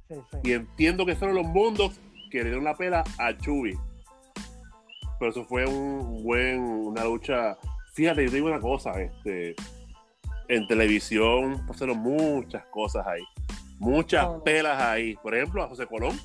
[0.09, 0.39] Sí, sí.
[0.45, 1.99] Y entiendo que fueron los Moondogs
[2.31, 3.79] que le dieron la pela a Chubi.
[5.19, 7.57] Pero eso fue un buen, una lucha.
[7.95, 9.55] Fíjate, yo te digo una cosa, este,
[10.49, 13.23] en televisión pasaron muchas cosas ahí.
[13.79, 15.15] Muchas pelas ahí.
[15.17, 16.19] Por ejemplo, a José Colón,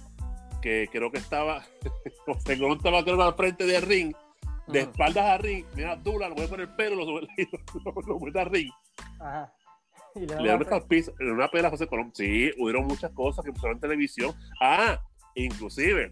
[0.62, 1.64] que creo que estaba,
[2.26, 4.14] José Colón estaba creo al frente del ring,
[4.68, 7.28] de espaldas a ring, mira, Dula, lo voy a poner el pelo, lo, sube-
[7.86, 8.72] lo, lo mete al ring.
[9.20, 9.54] Ajá.
[10.14, 10.62] Y le dan
[11.20, 12.12] en una pela a José Colón.
[12.14, 14.36] Sí, hubieron muchas cosas que pusieron en televisión.
[14.60, 15.02] Ah,
[15.36, 16.12] inclusive,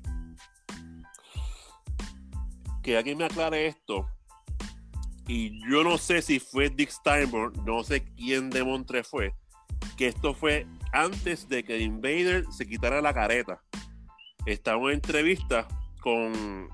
[2.82, 4.10] que alguien me aclare esto.
[5.28, 9.34] Y yo no sé si fue Dick Steinberg, no sé quién de Montre fue,
[9.98, 13.62] que esto fue antes de que Invader se quitara la careta.
[14.46, 15.68] Estaba en una entrevista
[16.02, 16.70] con,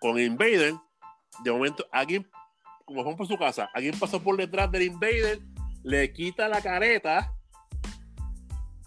[0.00, 0.74] con Invader,
[1.44, 2.26] de momento alguien,
[2.84, 5.40] como fue por su casa, alguien pasó por detrás del Invader,
[5.82, 7.32] le quita la careta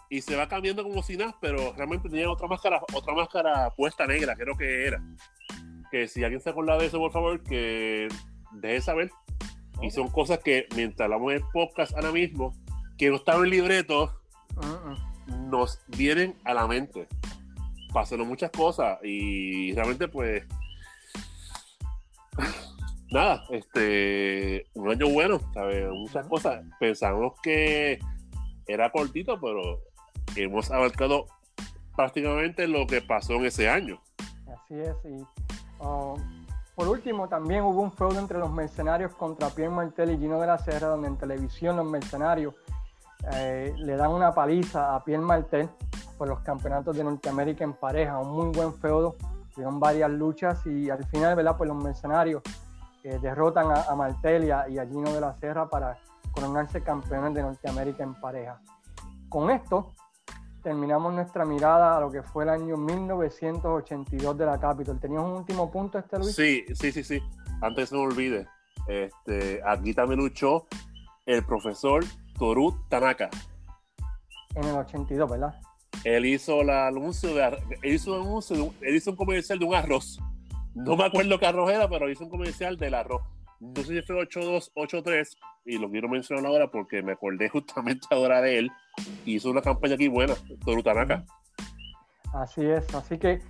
[0.09, 4.07] y se va cambiando como si nada, pero realmente tenía otra máscara, otra máscara puesta
[4.07, 5.03] negra, creo que era.
[5.91, 8.07] Que si alguien se acuerda de eso, por favor, que
[8.53, 9.11] deje saber.
[9.81, 12.53] Y son cosas que mientras hablamos en podcast ahora mismo,
[12.97, 14.19] que no estaban en libreto,
[14.59, 15.49] Mm, mm.
[15.49, 17.07] nos vienen a la mente.
[17.93, 20.43] Pasaron muchas cosas y realmente pues
[23.11, 25.89] nada, este un año bueno, ¿sabes?
[25.89, 26.63] Muchas cosas.
[26.79, 27.99] Pensamos que
[28.67, 29.81] era cortito, pero
[30.35, 31.25] hemos abarcado
[31.95, 34.01] prácticamente lo que pasó en ese año.
[34.47, 34.95] Así es.
[35.05, 35.21] Y
[35.83, 36.15] uh,
[36.75, 40.47] por último, también hubo un feudo entre los mercenarios contra Pierre Martel y Gino de
[40.47, 42.53] la Serra, donde en televisión los mercenarios
[43.33, 45.67] eh, le dan una paliza a Pierre Martel
[46.17, 48.17] por los campeonatos de Norteamérica en pareja.
[48.19, 49.17] Un muy buen feudo.
[49.59, 51.57] Tuvieron varias luchas y al final, ¿verdad?
[51.57, 52.41] Pues los mercenarios
[53.03, 55.97] eh, derrotan a, a Martel y a, y a Gino de la Serra para
[56.31, 58.61] coronarse campeones de Norteamérica en pareja.
[59.27, 59.91] Con esto
[60.63, 64.97] terminamos nuestra mirada a lo que fue el año 1982 de la Capitol.
[64.97, 66.33] ¿Tenías un último punto, este Luis?
[66.33, 67.21] Sí, sí, sí, sí.
[67.61, 68.47] Antes no olvide,
[68.87, 70.67] este, aquí también luchó
[71.25, 72.05] el profesor
[72.37, 73.29] Toru Tanaka.
[74.55, 75.53] En el 82, ¿verdad?
[76.03, 80.19] Él hizo la anuncio de un anuncio hizo un comercial de un arroz.
[80.73, 83.21] No me acuerdo qué arroz era, pero hizo un comercial del arroz.
[83.59, 88.07] No sé si fue 82, 83, y lo quiero mencionar ahora porque me acordé justamente
[88.11, 88.71] ahora de él.
[89.25, 91.25] Hizo una campaña aquí buena, Toru Tanaka.
[92.33, 93.41] Así es, así que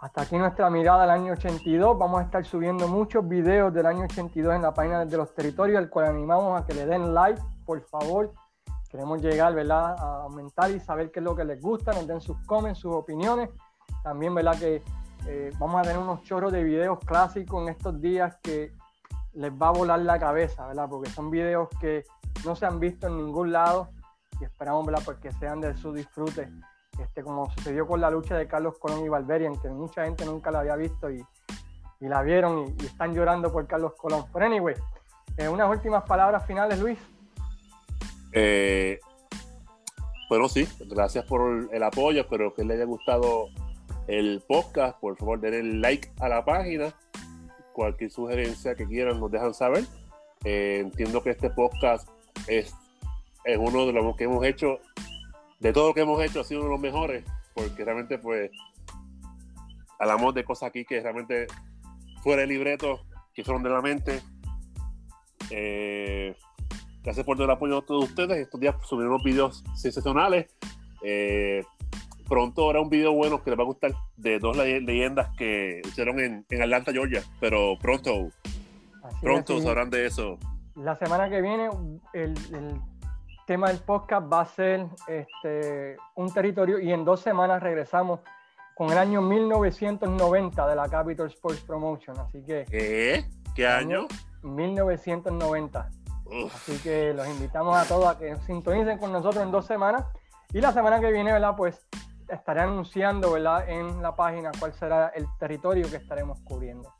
[0.00, 1.98] hasta aquí nuestra mirada al año 82.
[1.98, 5.78] Vamos a estar subiendo muchos videos del año 82 en la página de los territorios,
[5.78, 8.32] al cual animamos a que le den like, por favor.
[8.88, 12.20] Queremos llegar, ¿verdad?, a aumentar y saber qué es lo que les gusta, nos den
[12.20, 13.50] sus comments, sus opiniones.
[14.02, 14.82] También, ¿verdad?, que
[15.26, 18.72] eh, vamos a tener unos chorros de videos clásicos en estos días que
[19.34, 20.88] les va a volar la cabeza, ¿verdad?
[20.88, 22.04] Porque son videos que
[22.44, 23.90] no se han visto en ningún lado
[24.40, 26.50] y esperamos, ¿verdad?, pues que sean de su disfrute
[26.98, 30.50] este, como sucedió con la lucha de Carlos Colón y Valverian, que mucha gente nunca
[30.50, 31.24] la había visto y,
[32.00, 34.24] y la vieron y, y están llorando por Carlos Colón.
[34.32, 34.74] Pero anyway,
[35.36, 36.98] eh, unas últimas palabras finales, Luis.
[38.40, 39.00] Eh,
[40.28, 42.20] bueno, sí, gracias por el apoyo.
[42.20, 43.48] Espero que les haya gustado
[44.06, 44.96] el podcast.
[45.00, 46.94] Por favor, denle like a la página.
[47.72, 49.84] Cualquier sugerencia que quieran nos dejan saber.
[50.44, 52.08] Eh, entiendo que este podcast
[52.46, 52.72] es,
[53.44, 54.78] es uno de los que hemos hecho,
[55.58, 57.24] de todo lo que hemos hecho, ha sido uno de los mejores,
[57.54, 58.52] porque realmente, pues,
[59.98, 61.48] hablamos de cosas aquí que realmente
[62.22, 63.00] fuera de libreto,
[63.34, 64.20] que fueron de la mente.
[65.50, 66.36] Eh,
[67.08, 68.36] Gracias por el apoyo de todos ustedes.
[68.36, 70.46] Estos días subiremos videos sensacionales.
[71.02, 71.64] Eh,
[72.28, 75.80] pronto habrá un video bueno que les va a gustar de dos ley- leyendas que
[75.86, 77.22] hicieron en, en Atlanta, Georgia.
[77.40, 78.28] Pero pronto,
[79.02, 80.36] Así pronto y sabrán de eso.
[80.74, 81.70] La semana que viene
[82.12, 82.78] el, el
[83.46, 88.20] tema del podcast va a ser este, un territorio y en dos semanas regresamos
[88.74, 92.18] con el año 1990 de la Capital Sports Promotion.
[92.18, 93.24] Así que ¿Qué?
[93.54, 94.08] ¿Qué año?
[94.42, 95.90] 1990.
[96.54, 100.04] Así que los invitamos a todos a que sintonicen con nosotros en dos semanas.
[100.52, 101.54] Y la semana que viene, ¿verdad?
[101.56, 101.86] Pues
[102.28, 103.68] estaré anunciando, ¿verdad?
[103.68, 106.92] En la página cuál será el territorio que estaremos cubriendo.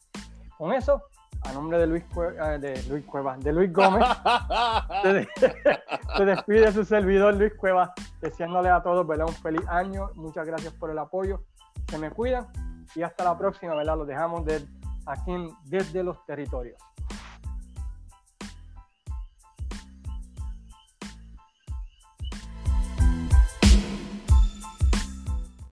[0.57, 1.03] Con eso,
[1.43, 4.07] a nombre de Luis, Cue- eh, de Luis Cuevas, de Luis Gómez,
[5.03, 5.29] se, de-
[6.17, 7.91] se despide su servidor Luis Cuevas,
[8.21, 9.27] deseándole a todos, ¿verdad?
[9.29, 10.11] Un feliz año.
[10.15, 11.43] Muchas gracias por el apoyo.
[11.89, 12.47] Se me cuidan
[12.95, 13.97] y hasta la próxima, ¿verdad?
[13.99, 14.67] Los dejamos de,
[15.07, 15.33] aquí
[15.65, 16.79] desde los territorios.